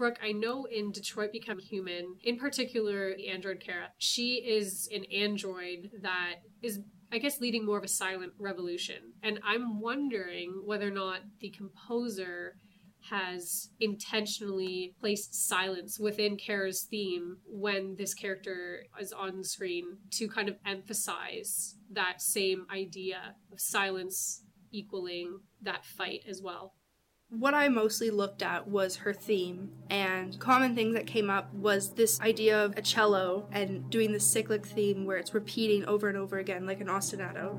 Brooke, 0.00 0.18
I 0.22 0.32
know 0.32 0.64
in 0.64 0.92
Detroit 0.92 1.30
Become 1.30 1.58
Human, 1.58 2.16
in 2.24 2.38
particular 2.38 3.14
the 3.14 3.28
android 3.28 3.60
Kara, 3.60 3.88
she 3.98 4.36
is 4.36 4.88
an 4.94 5.04
android 5.12 5.90
that 6.00 6.36
is 6.62 6.80
I 7.12 7.18
guess, 7.18 7.40
leading 7.40 7.66
more 7.66 7.76
of 7.76 7.84
a 7.84 7.88
silent 7.88 8.32
revolution. 8.38 9.12
And 9.22 9.40
I'm 9.44 9.80
wondering 9.80 10.62
whether 10.64 10.86
or 10.86 10.92
not 10.92 11.20
the 11.40 11.50
composer 11.50 12.54
has 13.10 13.70
intentionally 13.80 14.94
placed 15.00 15.34
silence 15.48 15.98
within 15.98 16.36
Kara's 16.36 16.86
theme 16.88 17.38
when 17.46 17.96
this 17.96 18.14
character 18.14 18.84
is 18.98 19.12
on 19.12 19.42
screen 19.42 19.98
to 20.12 20.28
kind 20.28 20.48
of 20.48 20.56
emphasize 20.64 21.74
that 21.90 22.22
same 22.22 22.64
idea 22.72 23.34
of 23.52 23.60
silence 23.60 24.44
equaling 24.70 25.40
that 25.60 25.84
fight 25.84 26.22
as 26.28 26.40
well. 26.40 26.74
What 27.30 27.54
I 27.54 27.68
mostly 27.68 28.10
looked 28.10 28.42
at 28.42 28.66
was 28.66 28.96
her 28.96 29.12
theme, 29.12 29.70
and 29.88 30.36
common 30.40 30.74
thing 30.74 30.94
that 30.94 31.06
came 31.06 31.30
up 31.30 31.54
was 31.54 31.92
this 31.94 32.20
idea 32.20 32.64
of 32.64 32.76
a 32.76 32.82
cello 32.82 33.46
and 33.52 33.88
doing 33.88 34.10
the 34.10 34.18
cyclic 34.18 34.66
theme 34.66 35.04
where 35.04 35.16
it's 35.16 35.32
repeating 35.32 35.84
over 35.84 36.08
and 36.08 36.18
over 36.18 36.38
again 36.38 36.66
like 36.66 36.80
an 36.80 36.88
ostinato. 36.88 37.56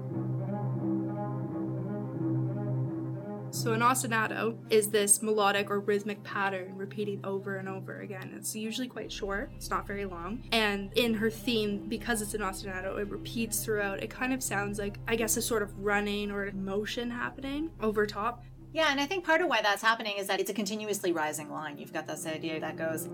So, 3.53 3.71
an 3.71 3.79
ostinato 3.79 4.57
is 4.69 4.89
this 4.89 5.21
melodic 5.21 5.69
or 5.69 5.79
rhythmic 5.79 6.21
pattern 6.23 6.75
repeating 6.75 7.21
over 7.23 7.55
and 7.55 7.69
over 7.69 8.01
again. 8.01 8.33
It's 8.35 8.53
usually 8.53 8.87
quite 8.87 9.11
short, 9.11 9.51
it's 9.55 9.69
not 9.69 9.87
very 9.87 10.03
long. 10.03 10.43
And 10.51 10.91
in 10.97 11.13
her 11.13 11.29
theme, 11.29 11.85
because 11.87 12.21
it's 12.21 12.33
an 12.33 12.41
ostinato, 12.41 12.97
it 12.99 13.09
repeats 13.09 13.63
throughout. 13.63 14.03
It 14.03 14.09
kind 14.09 14.33
of 14.33 14.43
sounds 14.43 14.79
like, 14.79 14.99
I 15.07 15.15
guess, 15.15 15.37
a 15.37 15.41
sort 15.41 15.63
of 15.63 15.77
running 15.79 16.29
or 16.29 16.51
motion 16.51 17.09
happening 17.09 17.71
over 17.81 18.05
top. 18.05 18.43
Yeah, 18.73 18.87
and 18.89 19.01
I 19.01 19.05
think 19.05 19.25
part 19.25 19.41
of 19.41 19.49
why 19.49 19.61
that's 19.61 19.81
happening 19.81 20.15
is 20.17 20.27
that 20.27 20.39
it's 20.39 20.49
a 20.49 20.53
continuously 20.53 21.11
rising 21.11 21.51
line. 21.51 21.77
You've 21.77 21.91
got 21.91 22.07
this 22.07 22.25
idea 22.25 22.59
that 22.61 22.77
goes. 22.77 23.09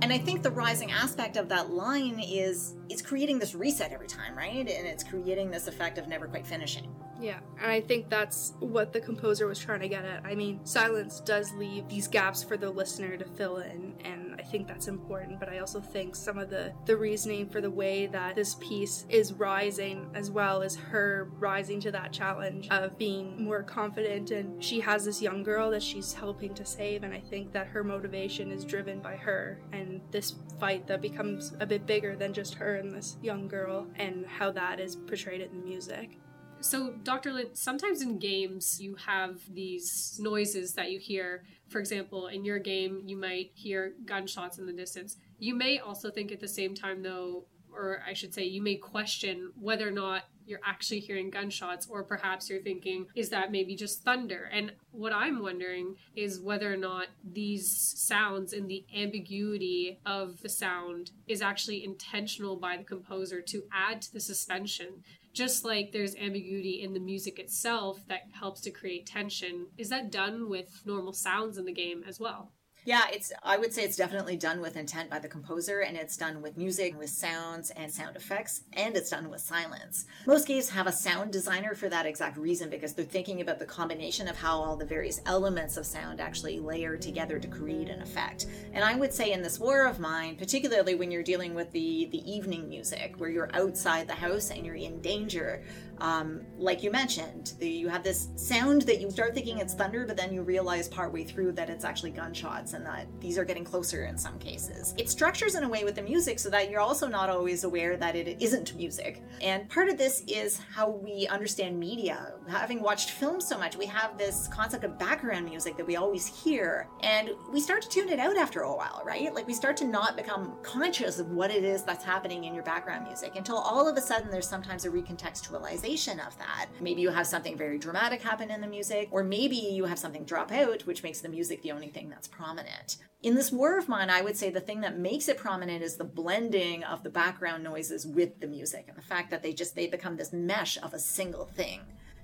And 0.00 0.12
I 0.12 0.18
think 0.18 0.42
the 0.42 0.50
rising 0.50 0.90
aspect 0.90 1.36
of 1.36 1.48
that 1.48 1.70
line 1.70 2.20
is 2.20 2.76
it's 2.90 3.02
creating 3.02 3.38
this 3.38 3.54
reset 3.54 3.92
every 3.92 4.06
time, 4.06 4.36
right? 4.36 4.68
And 4.68 4.86
it's 4.86 5.02
creating 5.02 5.50
this 5.50 5.66
effect 5.66 5.96
of 5.96 6.08
never 6.08 6.26
quite 6.26 6.46
finishing. 6.46 6.94
Yeah, 7.20 7.40
and 7.60 7.70
I 7.70 7.80
think 7.80 8.08
that's 8.08 8.54
what 8.60 8.92
the 8.92 9.00
composer 9.00 9.46
was 9.46 9.58
trying 9.58 9.80
to 9.80 9.88
get 9.88 10.04
at. 10.04 10.24
I 10.24 10.36
mean, 10.36 10.64
silence 10.64 11.20
does 11.20 11.52
leave 11.54 11.88
these 11.88 12.06
gaps 12.06 12.44
for 12.44 12.56
the 12.56 12.70
listener 12.70 13.16
to 13.16 13.24
fill 13.24 13.58
in, 13.58 13.94
and 14.04 14.36
I 14.38 14.44
think 14.44 14.68
that's 14.68 14.86
important, 14.86 15.40
but 15.40 15.48
I 15.48 15.58
also 15.58 15.80
think 15.80 16.14
some 16.14 16.38
of 16.38 16.48
the 16.48 16.72
the 16.86 16.96
reasoning 16.96 17.48
for 17.48 17.60
the 17.60 17.70
way 17.70 18.06
that 18.06 18.36
this 18.36 18.54
piece 18.56 19.04
is 19.08 19.32
rising 19.32 20.10
as 20.14 20.30
well 20.30 20.62
as 20.62 20.76
her 20.76 21.30
rising 21.38 21.80
to 21.80 21.90
that 21.90 22.12
challenge 22.12 22.68
of 22.70 22.96
being 22.98 23.42
more 23.42 23.62
confident 23.62 24.30
and 24.30 24.62
she 24.62 24.80
has 24.80 25.04
this 25.04 25.20
young 25.20 25.42
girl 25.42 25.70
that 25.70 25.82
she's 25.82 26.12
helping 26.12 26.54
to 26.54 26.64
save 26.64 27.02
and 27.02 27.12
I 27.12 27.20
think 27.20 27.52
that 27.52 27.66
her 27.68 27.82
motivation 27.82 28.50
is 28.50 28.64
driven 28.64 29.00
by 29.00 29.16
her 29.16 29.60
and 29.72 30.00
this 30.10 30.34
fight 30.60 30.86
that 30.86 31.02
becomes 31.02 31.52
a 31.60 31.66
bit 31.66 31.86
bigger 31.86 32.16
than 32.16 32.32
just 32.32 32.54
her 32.54 32.76
and 32.76 32.92
this 32.92 33.16
young 33.22 33.48
girl 33.48 33.86
and 33.96 34.26
how 34.26 34.50
that 34.52 34.80
is 34.80 34.96
portrayed 34.96 35.40
in 35.40 35.60
the 35.60 35.64
music. 35.64 36.18
So, 36.60 36.92
Dr. 37.04 37.32
Lind, 37.32 37.50
sometimes 37.54 38.02
in 38.02 38.18
games 38.18 38.80
you 38.80 38.96
have 38.96 39.40
these 39.52 40.18
noises 40.20 40.74
that 40.74 40.90
you 40.90 40.98
hear. 40.98 41.44
For 41.68 41.78
example, 41.78 42.26
in 42.28 42.44
your 42.44 42.58
game, 42.58 43.02
you 43.06 43.16
might 43.16 43.52
hear 43.54 43.92
gunshots 44.04 44.58
in 44.58 44.66
the 44.66 44.72
distance. 44.72 45.16
You 45.38 45.54
may 45.54 45.78
also 45.78 46.10
think 46.10 46.32
at 46.32 46.40
the 46.40 46.48
same 46.48 46.74
time, 46.74 47.02
though, 47.02 47.44
or 47.72 48.02
I 48.06 48.12
should 48.12 48.34
say, 48.34 48.44
you 48.44 48.62
may 48.62 48.76
question 48.76 49.52
whether 49.58 49.86
or 49.86 49.92
not 49.92 50.24
you're 50.48 50.60
actually 50.64 51.00
hearing 51.00 51.28
gunshots, 51.28 51.86
or 51.90 52.02
perhaps 52.02 52.48
you're 52.48 52.62
thinking, 52.62 53.06
is 53.14 53.28
that 53.28 53.52
maybe 53.52 53.76
just 53.76 54.02
thunder? 54.02 54.48
And 54.50 54.72
what 54.92 55.12
I'm 55.12 55.42
wondering 55.42 55.96
is 56.16 56.40
whether 56.40 56.72
or 56.72 56.76
not 56.76 57.08
these 57.22 57.70
sounds 57.70 58.54
and 58.54 58.68
the 58.68 58.86
ambiguity 58.96 60.00
of 60.06 60.40
the 60.40 60.48
sound 60.48 61.10
is 61.26 61.42
actually 61.42 61.84
intentional 61.84 62.56
by 62.56 62.78
the 62.78 62.84
composer 62.84 63.42
to 63.42 63.64
add 63.70 64.00
to 64.02 64.12
the 64.12 64.20
suspension 64.20 65.04
just 65.38 65.64
like 65.64 65.92
there's 65.92 66.16
ambiguity 66.16 66.82
in 66.82 66.94
the 66.94 66.98
music 66.98 67.38
itself 67.38 68.00
that 68.08 68.22
helps 68.32 68.60
to 68.62 68.72
create 68.72 69.06
tension, 69.06 69.68
is 69.78 69.88
that 69.88 70.10
done 70.10 70.50
with 70.50 70.82
normal 70.84 71.12
sounds 71.12 71.56
in 71.56 71.64
the 71.64 71.72
game 71.72 72.02
as 72.08 72.18
well? 72.18 72.50
Yeah, 72.88 73.02
it's 73.12 73.34
I 73.42 73.58
would 73.58 73.74
say 73.74 73.84
it's 73.84 73.98
definitely 73.98 74.38
done 74.38 74.62
with 74.62 74.78
intent 74.78 75.10
by 75.10 75.18
the 75.18 75.28
composer 75.28 75.80
and 75.80 75.94
it's 75.94 76.16
done 76.16 76.40
with 76.40 76.56
music, 76.56 76.98
with 76.98 77.10
sounds 77.10 77.68
and 77.72 77.92
sound 77.92 78.16
effects, 78.16 78.62
and 78.72 78.96
it's 78.96 79.10
done 79.10 79.28
with 79.28 79.42
silence. 79.42 80.06
Most 80.26 80.48
games 80.48 80.70
have 80.70 80.86
a 80.86 80.92
sound 80.92 81.30
designer 81.30 81.74
for 81.74 81.90
that 81.90 82.06
exact 82.06 82.38
reason 82.38 82.70
because 82.70 82.94
they're 82.94 83.04
thinking 83.04 83.42
about 83.42 83.58
the 83.58 83.66
combination 83.66 84.26
of 84.26 84.38
how 84.38 84.56
all 84.58 84.74
the 84.74 84.86
various 84.86 85.20
elements 85.26 85.76
of 85.76 85.84
sound 85.84 86.18
actually 86.18 86.60
layer 86.60 86.96
together 86.96 87.38
to 87.38 87.46
create 87.46 87.90
an 87.90 88.00
effect. 88.00 88.46
And 88.72 88.82
I 88.82 88.94
would 88.94 89.12
say 89.12 89.32
in 89.32 89.42
this 89.42 89.58
war 89.58 89.84
of 89.84 90.00
mine, 90.00 90.36
particularly 90.36 90.94
when 90.94 91.10
you're 91.10 91.22
dealing 91.22 91.54
with 91.54 91.70
the 91.72 92.06
the 92.06 92.26
evening 92.26 92.70
music 92.70 93.16
where 93.18 93.28
you're 93.28 93.50
outside 93.52 94.08
the 94.08 94.14
house 94.14 94.50
and 94.50 94.64
you're 94.64 94.76
in 94.76 95.02
danger, 95.02 95.62
um, 96.00 96.42
like 96.56 96.82
you 96.82 96.90
mentioned, 96.90 97.54
the, 97.58 97.68
you 97.68 97.88
have 97.88 98.02
this 98.02 98.28
sound 98.36 98.82
that 98.82 99.00
you 99.00 99.10
start 99.10 99.34
thinking 99.34 99.58
it's 99.58 99.74
thunder, 99.74 100.06
but 100.06 100.16
then 100.16 100.32
you 100.32 100.42
realize 100.42 100.88
partway 100.88 101.24
through 101.24 101.52
that 101.52 101.68
it's 101.68 101.84
actually 101.84 102.10
gunshots 102.10 102.72
and 102.74 102.84
that 102.86 103.06
these 103.20 103.38
are 103.38 103.44
getting 103.44 103.64
closer 103.64 104.04
in 104.04 104.16
some 104.16 104.38
cases. 104.38 104.94
It 104.96 105.08
structures 105.08 105.54
in 105.54 105.64
a 105.64 105.68
way 105.68 105.84
with 105.84 105.96
the 105.96 106.02
music 106.02 106.38
so 106.38 106.50
that 106.50 106.70
you're 106.70 106.80
also 106.80 107.08
not 107.08 107.30
always 107.30 107.64
aware 107.64 107.96
that 107.96 108.14
it 108.14 108.40
isn't 108.40 108.76
music. 108.76 109.22
And 109.40 109.68
part 109.68 109.88
of 109.88 109.98
this 109.98 110.22
is 110.28 110.60
how 110.72 110.90
we 110.90 111.26
understand 111.28 111.78
media. 111.78 112.34
Having 112.48 112.82
watched 112.82 113.10
films 113.10 113.46
so 113.46 113.58
much, 113.58 113.76
we 113.76 113.86
have 113.86 114.16
this 114.16 114.48
concept 114.48 114.84
of 114.84 114.98
background 114.98 115.46
music 115.46 115.76
that 115.76 115.86
we 115.86 115.96
always 115.96 116.26
hear, 116.26 116.88
and 117.00 117.30
we 117.52 117.60
start 117.60 117.82
to 117.82 117.88
tune 117.88 118.08
it 118.08 118.18
out 118.18 118.36
after 118.36 118.60
a 118.60 118.76
while, 118.76 119.02
right? 119.04 119.34
Like 119.34 119.46
we 119.46 119.54
start 119.54 119.76
to 119.78 119.84
not 119.84 120.16
become 120.16 120.56
conscious 120.62 121.18
of 121.18 121.30
what 121.30 121.50
it 121.50 121.64
is 121.64 121.82
that's 121.82 122.04
happening 122.04 122.44
in 122.44 122.54
your 122.54 122.64
background 122.64 123.04
music 123.06 123.36
until 123.36 123.56
all 123.56 123.88
of 123.88 123.96
a 123.96 124.00
sudden 124.00 124.30
there's 124.30 124.48
sometimes 124.48 124.84
a 124.84 124.88
recontextualization 124.88 125.87
of 125.88 126.36
that. 126.38 126.66
Maybe 126.80 127.00
you 127.00 127.08
have 127.08 127.26
something 127.26 127.56
very 127.56 127.78
dramatic 127.78 128.20
happen 128.20 128.50
in 128.50 128.60
the 128.60 128.66
music, 128.66 129.08
or 129.10 129.24
maybe 129.24 129.56
you 129.56 129.86
have 129.86 129.98
something 129.98 130.24
drop 130.24 130.52
out, 130.52 130.82
which 130.82 131.02
makes 131.02 131.20
the 131.20 131.30
music 131.30 131.62
the 131.62 131.72
only 131.72 131.88
thing 131.88 132.10
that's 132.10 132.28
prominent. 132.28 132.98
In 133.22 133.34
this 133.34 133.50
war 133.50 133.78
of 133.78 133.88
mine, 133.88 134.10
I 134.10 134.20
would 134.20 134.36
say 134.36 134.50
the 134.50 134.60
thing 134.60 134.82
that 134.82 134.98
makes 134.98 135.28
it 135.28 135.38
prominent 135.38 135.82
is 135.82 135.96
the 135.96 136.04
blending 136.04 136.84
of 136.84 137.02
the 137.02 137.10
background 137.10 137.64
noises 137.64 138.06
with 138.06 138.38
the 138.40 138.46
music 138.46 138.84
and 138.86 138.98
the 138.98 139.02
fact 139.02 139.30
that 139.30 139.42
they 139.42 139.54
just 139.54 139.74
they 139.74 139.86
become 139.86 140.16
this 140.16 140.32
mesh 140.32 140.76
of 140.82 140.92
a 140.92 140.98
single 140.98 141.46
thing. 141.46 141.80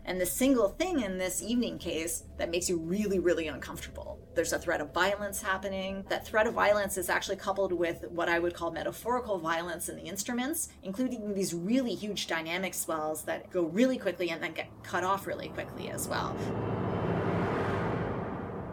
And 0.06 0.20
the 0.20 0.26
single 0.26 0.68
thing 0.68 1.00
in 1.00 1.16
this 1.16 1.42
evening 1.42 1.78
case 1.78 2.24
that 2.36 2.50
makes 2.50 2.68
you 2.68 2.78
really, 2.78 3.18
really 3.18 3.48
uncomfortable. 3.48 4.20
There's 4.34 4.52
a 4.52 4.58
threat 4.58 4.82
of 4.82 4.92
violence 4.92 5.40
happening. 5.40 6.04
That 6.10 6.26
threat 6.26 6.46
of 6.46 6.52
violence 6.52 6.98
is 6.98 7.08
actually 7.08 7.36
coupled 7.36 7.72
with 7.72 8.04
what 8.10 8.28
I 8.28 8.38
would 8.38 8.52
call 8.52 8.70
metaphorical 8.70 9.38
violence 9.38 9.88
in 9.88 9.96
the 9.96 10.02
instruments, 10.02 10.68
including 10.82 11.32
these 11.32 11.54
really 11.54 11.94
huge 11.94 12.26
dynamic 12.26 12.74
swells 12.74 13.22
that 13.22 13.50
go 13.50 13.62
really 13.62 13.96
quickly 13.96 14.28
and 14.30 14.42
then 14.42 14.52
get 14.52 14.68
cut 14.82 15.04
off 15.04 15.26
really 15.26 15.48
quickly 15.48 15.88
as 15.88 16.06
well. 16.06 16.36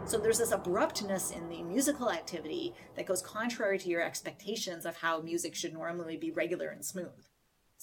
So 0.04 0.18
there's 0.18 0.38
this 0.38 0.52
abruptness 0.52 1.30
in 1.30 1.48
the 1.48 1.62
musical 1.62 2.10
activity 2.10 2.74
that 2.96 3.06
goes 3.06 3.22
contrary 3.22 3.78
to 3.78 3.88
your 3.88 4.02
expectations 4.02 4.84
of 4.84 4.96
how 4.96 5.22
music 5.22 5.54
should 5.54 5.72
normally 5.72 6.18
be 6.18 6.30
regular 6.30 6.68
and 6.68 6.84
smooth. 6.84 7.24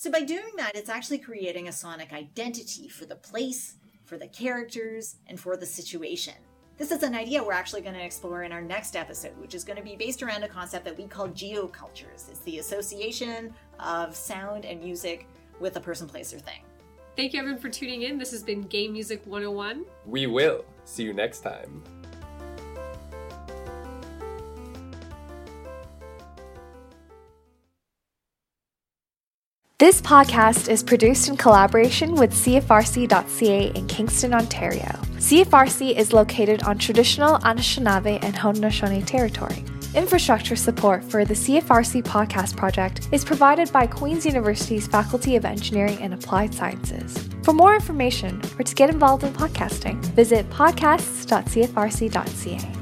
So 0.02 0.10
by 0.10 0.22
doing 0.22 0.52
that, 0.56 0.78
it's 0.78 0.88
actually 0.88 1.18
creating 1.18 1.68
a 1.68 1.74
sonic 1.74 2.14
identity 2.14 2.88
for 2.88 3.06
the 3.06 3.18
place, 3.18 3.76
for 4.06 4.18
the 4.18 4.30
characters, 4.30 5.18
and 5.28 5.38
for 5.38 5.58
the 5.58 5.66
situation. 5.66 6.36
This 6.78 6.92
is 6.92 7.04
an 7.04 7.14
idea 7.14 7.44
we're 7.44 7.52
actually 7.52 7.82
going 7.82 7.96
to 7.96 8.06
explore 8.06 8.44
in 8.44 8.54
our 8.54 8.62
next 8.62 8.96
episode, 8.96 9.38
which 9.38 9.54
is 9.54 9.66
going 9.66 9.76
to 9.76 9.84
be 9.84 9.98
based 9.98 10.24
around 10.24 10.44
a 10.44 10.48
concept 10.48 10.86
that 10.86 10.98
we 10.98 11.06
call 11.06 11.28
geocultures. 11.28 12.30
It's 12.30 12.40
the 12.46 12.60
association 12.60 13.54
of 13.78 14.16
sound 14.16 14.64
and 14.64 14.82
music 14.82 15.28
with 15.60 15.76
a 15.76 15.82
person, 15.82 16.08
place, 16.08 16.34
or 16.34 16.40
thing. 16.40 16.62
Thank 17.18 17.34
you 17.34 17.42
everyone 17.42 17.60
for 17.60 17.68
tuning 17.68 18.04
in. 18.04 18.18
This 18.18 18.32
has 18.32 18.42
been 18.42 18.62
Game 18.62 18.94
Music 18.94 19.22
101. 19.26 19.84
We 20.06 20.28
will. 20.28 20.64
See 20.86 21.04
you 21.04 21.12
next 21.12 21.42
time. 21.42 21.84
This 29.80 30.02
podcast 30.02 30.68
is 30.68 30.84
produced 30.84 31.30
in 31.30 31.38
collaboration 31.38 32.15
with 32.15 32.34
CFRC.ca 32.34 33.72
in 33.74 33.88
Kingston, 33.88 34.34
Ontario. 34.34 34.92
CFRC 35.20 35.96
is 35.96 36.12
located 36.12 36.63
on 36.63 36.78
traditional 36.78 37.39
Anishinaabe 37.39 38.22
and 38.22 38.36
Haudenosaunee 38.36 39.06
territory. 39.06 39.63
Infrastructure 39.96 40.58
support 40.58 41.02
for 41.06 41.24
the 41.24 41.34
CFRC 41.34 42.04
podcast 42.04 42.58
project 42.58 43.08
is 43.13 43.24
provided 43.24 43.72
by 43.72 43.88
Queen's 43.88 44.26
University's 44.26 44.86
Faculty 44.86 45.38
of 45.38 45.46
Engineering 45.46 45.98
and 46.02 46.13
Applied 46.13 46.54
Sciences. 46.54 47.30
For 47.44 47.54
more 47.54 47.74
information 47.74 48.42
or 48.60 48.63
to 48.63 48.76
get 48.76 48.89
involved 48.89 49.24
in 49.24 49.32
podcasting, 49.32 50.04
visit 50.08 50.50
podcasts.cfrc.ca. 50.50 52.79